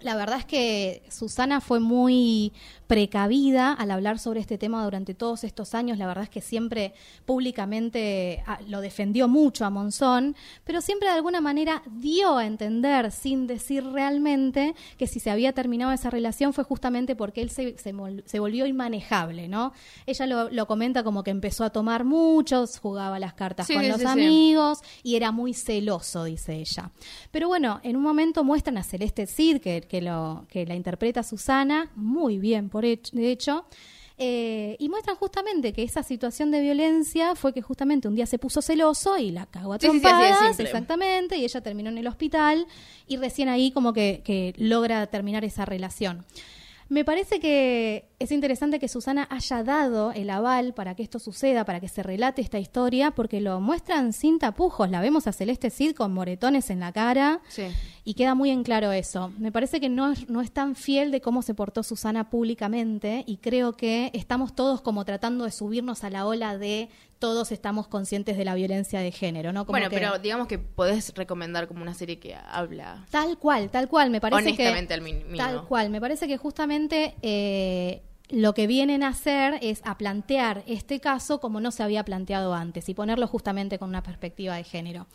[0.00, 2.52] La verdad es que Susana fue muy
[2.86, 5.98] precavida al hablar sobre este tema durante todos estos años.
[5.98, 11.14] La verdad es que siempre públicamente ah, lo defendió mucho a Monzón, pero siempre de
[11.14, 16.52] alguna manera dio a entender, sin decir realmente, que si se había terminado esa relación
[16.52, 19.72] fue justamente porque él se, se volvió inmanejable, ¿no?
[20.06, 23.82] Ella lo, lo comenta como que empezó a tomar muchos, jugaba las cartas Sí, con
[23.82, 26.90] sí, los sí, amigos y era muy celoso, dice ella.
[27.30, 31.22] Pero bueno, en un momento muestran a Celeste Cid, que, que, lo, que la interpreta
[31.22, 33.64] Susana, muy bien, por hech- de hecho.
[34.18, 38.38] eh, y muestran justamente que esa situación de violencia fue que justamente un día se
[38.38, 41.98] puso celoso y la cagó a Sí, sí, sí, trompadas, exactamente, y ella terminó en
[41.98, 42.66] el hospital
[43.08, 46.24] y recién ahí como que, que logra terminar esa relación.
[46.88, 51.64] Me parece que es interesante que Susana haya dado el aval para que esto suceda,
[51.64, 54.88] para que se relate esta historia, porque lo muestran sin tapujos.
[54.90, 57.64] La vemos a Celeste Cid con moretones en la cara Sí.
[58.04, 59.32] y queda muy en claro eso.
[59.38, 63.24] Me parece que no es, no es tan fiel de cómo se portó Susana públicamente
[63.26, 66.88] y creo que estamos todos como tratando de subirnos a la ola de
[67.18, 69.64] todos estamos conscientes de la violencia de género, ¿no?
[69.64, 73.70] Como Bueno, que- pero digamos que podés recomendar como una serie que habla Tal cual,
[73.70, 74.94] tal cual, me parece honestamente que...
[74.94, 75.36] al min- mínimo.
[75.38, 80.64] Tal cual, me parece que justamente eh, lo que vienen a hacer es a plantear
[80.66, 84.64] este caso como no se había planteado antes y ponerlo justamente con una perspectiva de
[84.64, 85.06] género.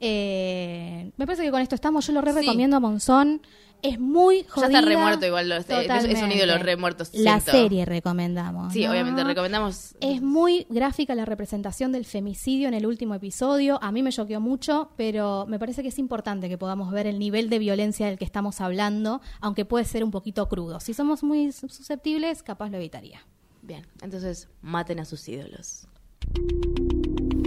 [0.00, 2.40] Eh, me parece que con esto estamos, yo lo re Sí.
[2.40, 3.42] recomiendo a Monzón.
[3.84, 4.66] Es muy Ya jodida.
[4.78, 6.36] está remuerto igual, lo- es- es un Totalmente.
[6.36, 8.72] ídolo remuerto, La serie recomendamos.
[8.72, 8.90] Sí, ¿no?
[8.90, 13.78] obviamente recomendamos Es muy gráfica la representación del femicidio en el último episodio.
[13.82, 17.18] A mí me choqueó mucho, pero me parece que es importante que podamos ver el
[17.18, 20.80] nivel de violencia del que estamos hablando, aunque puede ser un poquito crudo.
[20.80, 23.20] Si somos muy susceptibles, capaz lo evitaría.
[23.60, 25.86] Bien, entonces maten a sus ídolos.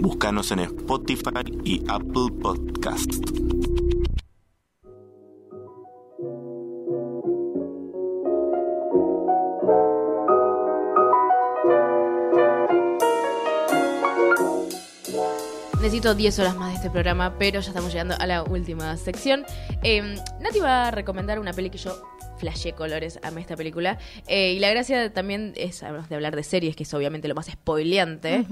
[0.00, 3.10] Búscanos en Spotify y Apple Podcast.
[15.88, 19.46] Necesito 10 horas más de este programa, pero ya estamos llegando a la última sección.
[19.82, 21.98] Eh, Nati va a recomendar una peli que yo
[22.36, 23.96] flashé colores, amé esta película.
[24.26, 27.34] Eh, y la gracia también es, además de hablar de series, que es obviamente lo
[27.34, 28.44] más spoileante,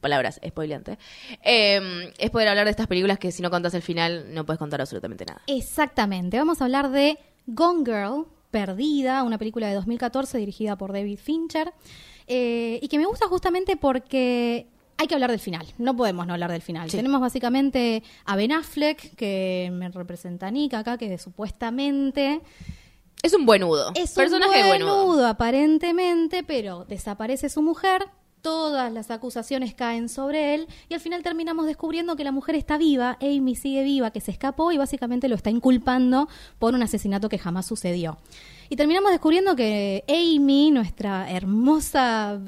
[0.00, 0.98] palabras, spoileante,
[1.44, 4.58] eh, es poder hablar de estas películas que si no contas el final no puedes
[4.58, 5.42] contar absolutamente nada.
[5.46, 6.36] Exactamente.
[6.36, 11.72] Vamos a hablar de Gone Girl, Perdida, una película de 2014 dirigida por David Fincher.
[12.26, 14.66] eh, y que me gusta justamente porque
[14.98, 15.66] hay que hablar del final.
[15.78, 16.90] No podemos no hablar del final.
[16.90, 16.96] Sí.
[16.96, 22.40] Tenemos básicamente a Ben Affleck, que me representa a Nick acá, que supuestamente
[23.22, 23.92] Es un buen nudo.
[23.94, 25.06] es Personaje un buen buenudo.
[25.14, 28.06] nudo, aparentemente, pero desaparece su mujer,
[28.42, 32.78] todas las acusaciones caen sobre él y al final terminamos descubriendo que la mujer está
[32.78, 36.28] viva, Amy sigue viva, que se escapó y básicamente lo está inculpando
[36.60, 38.18] por un asesinato que jamás sucedió.
[38.68, 42.40] Y terminamos descubriendo que Amy, nuestra hermosa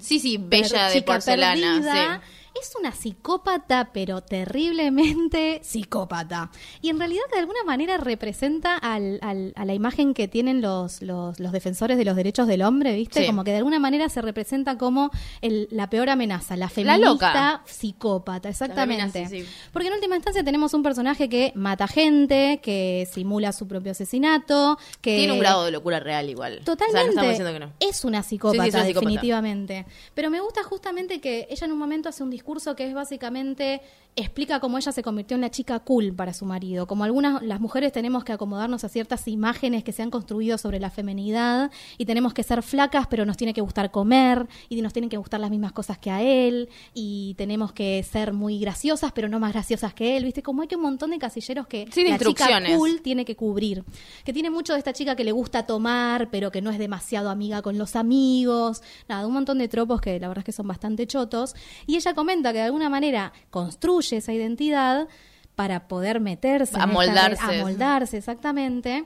[0.00, 1.74] Sí, sí, bella de chica porcelana.
[1.76, 2.43] perdida, sí.
[2.60, 6.50] Es una psicópata, pero terriblemente psicópata.
[6.80, 11.02] Y en realidad de alguna manera representa al- al- a la imagen que tienen los,
[11.02, 13.20] los, los defensores de los derechos del hombre, ¿viste?
[13.20, 13.26] Sí.
[13.26, 17.06] Como que de alguna manera se representa como el- la peor amenaza, la La feminista
[17.06, 17.62] loca.
[17.66, 19.26] psicópata, exactamente.
[19.28, 19.44] Sí.
[19.72, 24.78] Porque en última instancia tenemos un personaje que mata gente, que simula su propio asesinato,
[25.00, 25.16] que...
[25.18, 26.60] Tiene un grado de locura real igual.
[26.64, 26.86] Totalmente.
[26.86, 27.72] O sea, no estamos diciendo que no.
[27.80, 29.06] Es una psicópata, sí, es una psicópata.
[29.10, 29.86] definitivamente.
[30.14, 32.92] Pero me gusta justamente que ella en un momento hace un discurso discurso que es
[32.92, 33.80] básicamente
[34.16, 37.58] explica cómo ella se convirtió en la chica cool para su marido, como algunas las
[37.58, 42.04] mujeres tenemos que acomodarnos a ciertas imágenes que se han construido sobre la feminidad y
[42.04, 45.40] tenemos que ser flacas, pero nos tiene que gustar comer y nos tienen que gustar
[45.40, 49.52] las mismas cosas que a él y tenemos que ser muy graciosas, pero no más
[49.52, 50.42] graciosas que él, ¿viste?
[50.42, 53.82] Como hay que un montón de casilleros que de la chica cool tiene que cubrir.
[54.24, 57.30] Que tiene mucho de esta chica que le gusta tomar, pero que no es demasiado
[57.30, 58.82] amiga con los amigos.
[59.08, 61.54] Nada, un montón de tropos que la verdad es que son bastante chotos.
[61.86, 65.08] Y ella comenta que de alguna manera construye esa identidad
[65.54, 69.04] para poder meterse amoldarse exactamente.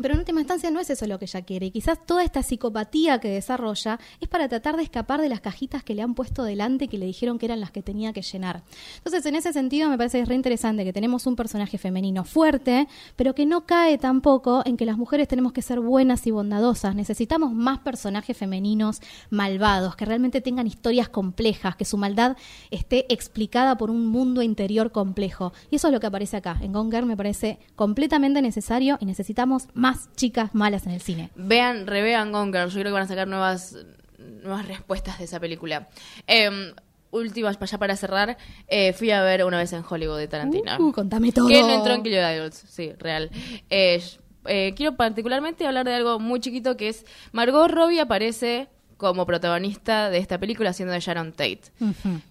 [0.00, 1.66] Pero en última instancia no es eso lo que ella quiere.
[1.66, 5.82] Y quizás toda esta psicopatía que desarrolla es para tratar de escapar de las cajitas
[5.82, 8.62] que le han puesto delante que le dijeron que eran las que tenía que llenar.
[8.96, 12.24] Entonces, en ese sentido, me parece que es re interesante que tenemos un personaje femenino
[12.24, 16.30] fuerte, pero que no cae tampoco en que las mujeres tenemos que ser buenas y
[16.30, 16.94] bondadosas.
[16.94, 22.36] Necesitamos más personajes femeninos malvados, que realmente tengan historias complejas, que su maldad
[22.70, 25.52] esté explicada por un mundo interior complejo.
[25.70, 26.58] Y eso es lo que aparece acá.
[26.60, 31.30] En Gone Girl me parece completamente necesario y necesitamos más chicas malas en el cine.
[31.34, 32.68] Vean, revean Gone Girl.
[32.68, 33.76] Yo creo que van a sacar nuevas,
[34.18, 35.88] nuevas respuestas de esa película.
[36.26, 36.72] Eh,
[37.10, 38.36] últimas, ya para cerrar,
[38.68, 40.76] eh, fui a ver una vez en Hollywood de Tarantino.
[40.78, 41.48] Uh, contame todo.
[41.48, 43.30] Que no entró en Kill Your Idols, sí, real.
[43.68, 44.02] Eh,
[44.46, 48.68] eh, quiero particularmente hablar de algo muy chiquito que es Margot Robbie aparece
[49.00, 51.62] como protagonista de esta película haciendo de Sharon Tate,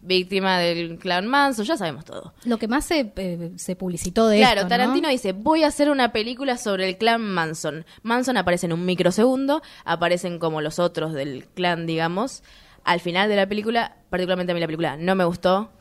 [0.01, 2.33] víctima del clan Manson, ya sabemos todo.
[2.45, 4.69] Lo que más se, eh, se publicitó de Claro, esto, ¿no?
[4.69, 7.85] Tarantino dice, voy a hacer una película sobre el clan Manson.
[8.03, 12.43] Manson aparece en un microsegundo, aparecen como los otros del clan, digamos.
[12.83, 15.71] Al final de la película, particularmente a mí la película no me gustó.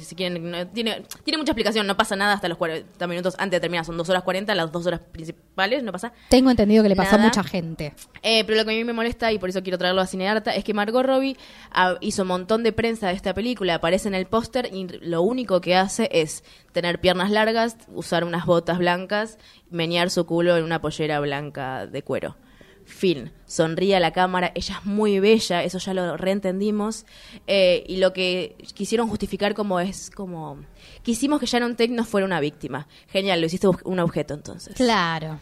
[0.00, 3.56] Si quieren, no- tiene, tiene mucha explicación, no pasa nada hasta los 40 minutos antes
[3.56, 3.84] de terminar.
[3.84, 7.16] Son 2 horas 40, las dos horas principales, no pasa Tengo entendido que le pasó
[7.16, 7.92] a mucha gente.
[8.22, 10.54] eh, pero lo que a mí me molesta, y por eso quiero traerlo a Cinearta,
[10.54, 11.36] es que Margot Robbie
[11.72, 15.22] ah, hizo un montón de prensa de esta película, aparece en el póster y lo
[15.22, 19.38] único que hace es tener piernas largas, usar unas botas blancas,
[19.70, 22.36] menear su culo en una pollera blanca de cuero.
[22.84, 23.32] Fin.
[23.46, 27.06] Sonríe a la cámara, ella es muy bella, eso ya lo reentendimos.
[27.46, 30.64] Eh, y lo que quisieron justificar como es como...
[31.02, 32.88] Quisimos que Sharon Tate no fuera una víctima.
[33.08, 34.74] Genial, lo hiciste un objeto entonces.
[34.74, 35.40] Claro.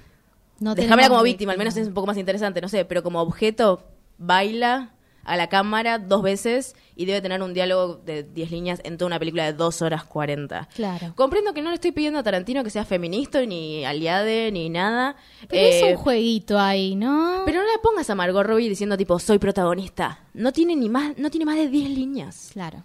[0.61, 3.20] No Dejámela como víctima, al menos es un poco más interesante, no sé, pero como
[3.20, 3.84] objeto
[4.18, 4.93] baila
[5.25, 9.07] a la cámara dos veces y debe tener un diálogo de 10 líneas en toda
[9.07, 10.68] una película de 2 horas 40.
[10.75, 11.12] Claro.
[11.14, 15.16] Comprendo que no le estoy pidiendo a Tarantino que sea feminista, ni aliade, ni nada.
[15.49, 17.43] Pero eh, es un jueguito ahí, ¿no?
[17.45, 20.20] pero no la pongas a Margot Robbie diciendo tipo, soy protagonista.
[20.35, 22.51] No tiene ni más, no tiene más de 10 líneas.
[22.53, 22.85] Claro,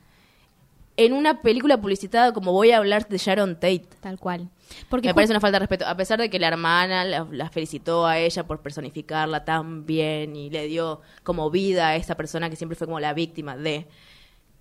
[0.98, 3.88] En una película publicitada como voy a hablar de Sharon Tate.
[4.02, 4.50] tal cual.
[4.90, 7.50] Porque Me parece una falta de respeto, a pesar de que la hermana la, la
[7.50, 12.50] felicitó a ella por personificarla tan bien y le dio como vida a esta persona
[12.50, 13.88] que siempre fue como la víctima de...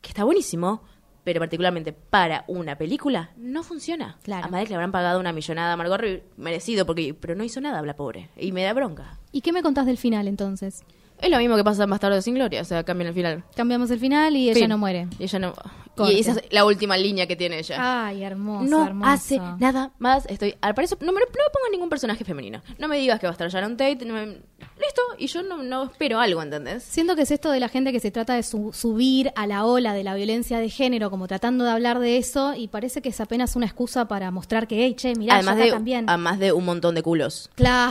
[0.00, 0.82] Que está buenísimo,
[1.24, 4.16] pero particularmente para una película no funciona.
[4.22, 4.44] Claro.
[4.44, 7.42] Además de que le habrán pagado una millonada a Margot Robbie, merecido, porque pero no
[7.42, 8.28] hizo nada la pobre.
[8.36, 9.18] Y me da bronca.
[9.32, 10.84] ¿Y qué me contás del final entonces?
[11.20, 13.44] Es lo mismo que pasa en Bastardo sin Gloria, o sea, cambian el final.
[13.54, 14.68] Cambiamos el final y ella Fin.
[14.68, 15.08] no muere.
[15.18, 15.54] Y ella no...
[15.96, 16.12] Corte.
[16.12, 17.76] Y esa es la última línea que tiene ella.
[18.08, 19.10] Ay, hermoso, no hermoso.
[19.10, 20.26] hace nada más.
[20.26, 22.60] Estoy, al parecer, no me, no me pongas ningún personaje femenino.
[22.78, 24.04] No me digas que va a estar Sharon Tate.
[24.04, 25.00] no me- listo.
[25.16, 26.82] Y yo no, no espero algo, ¿entendés?
[26.82, 29.64] Siento que es esto de la gente que se trata de su- subir a la
[29.64, 33.08] ola de la violencia de género, como tratando de hablar de eso, y parece que
[33.08, 36.10] es apenas una excusa para mostrar que, hey, che, mirá, además, de, también.
[36.10, 37.48] además de un montón de culos.
[37.54, 37.90] Claro.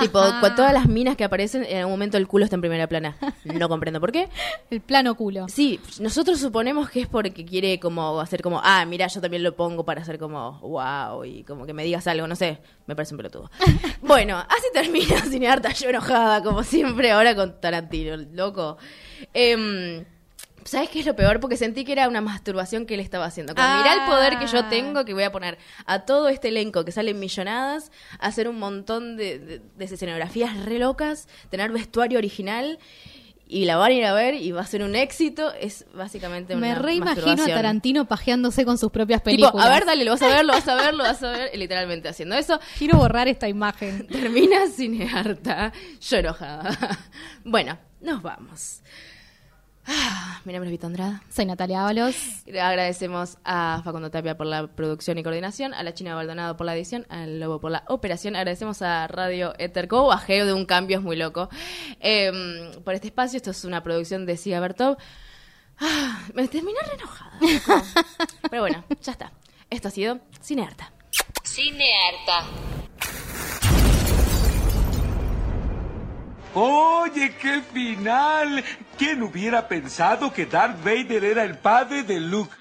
[0.00, 2.86] tipo, con todas las minas que aparecen, en algún momento el culo está en primera
[2.88, 3.16] plana.
[3.44, 4.28] No comprendo por qué.
[4.70, 5.46] El plano culo.
[5.48, 9.54] Sí, nosotros suponemos que es porque quiere como hacer como, ah, mira, yo también lo
[9.54, 13.14] pongo para hacer como, wow, y como que me digas algo, no sé, me parece
[13.14, 13.50] un pelotudo.
[14.02, 18.78] bueno, así termina Cinearta, yo enojada, como siempre, ahora con Tarantino, loco.
[19.32, 20.04] Em,
[20.64, 21.40] ¿Sabes qué es lo peor?
[21.40, 23.54] Porque sentí que era una masturbación que él estaba haciendo.
[23.54, 24.68] Como, mirá el poder que yo Ah.
[24.68, 28.58] tengo, que voy a poner a todo este elenco que salen millonadas, a hacer un
[28.58, 32.78] montón de, de- de escenografías re locas, tener vestuario original,
[33.46, 35.52] y la van a ir a ver y va a ser un éxito.
[35.52, 37.46] Es básicamente una Me reimagino a.
[37.46, 39.66] Tarantino pajeándose con sus propias Tipo, películas.
[39.66, 41.50] a ver, dale, lo vas a ver, lo vas a ver, lo vas a ver,
[41.52, 42.58] y literalmente haciendo eso.
[42.78, 44.06] Quiero borrar esta imagen.
[44.10, 46.70] Termina cinearta, yo enojada.
[47.44, 48.80] Bueno, nos vamos.
[49.86, 51.22] Ah, mi nombre es Vito Andrada.
[51.30, 52.16] Soy Natalia Ábalos.
[52.48, 56.74] Agradecemos a Facundo Tapia por la producción y coordinación, a la China Baldonado por la
[56.74, 58.34] edición, al Lobo por la operación.
[58.34, 61.50] Agradecemos a Radio Ether, como bajeo de un cambio, es muy loco,
[62.00, 63.36] em, por este espacio.
[63.36, 64.96] Esto es una producción de Siga Bertov.
[65.78, 67.38] Ah, me terminé re enojada.
[67.40, 67.84] loco.
[68.50, 69.32] Pero bueno, ya está.
[69.68, 70.92] Esto ha sido Cinearta.
[71.42, 72.46] Cinearta.
[76.54, 78.64] Oye, qué final.
[78.96, 82.54] ¿Quién hubiera pensado que Darth Vader era el padre de Luke?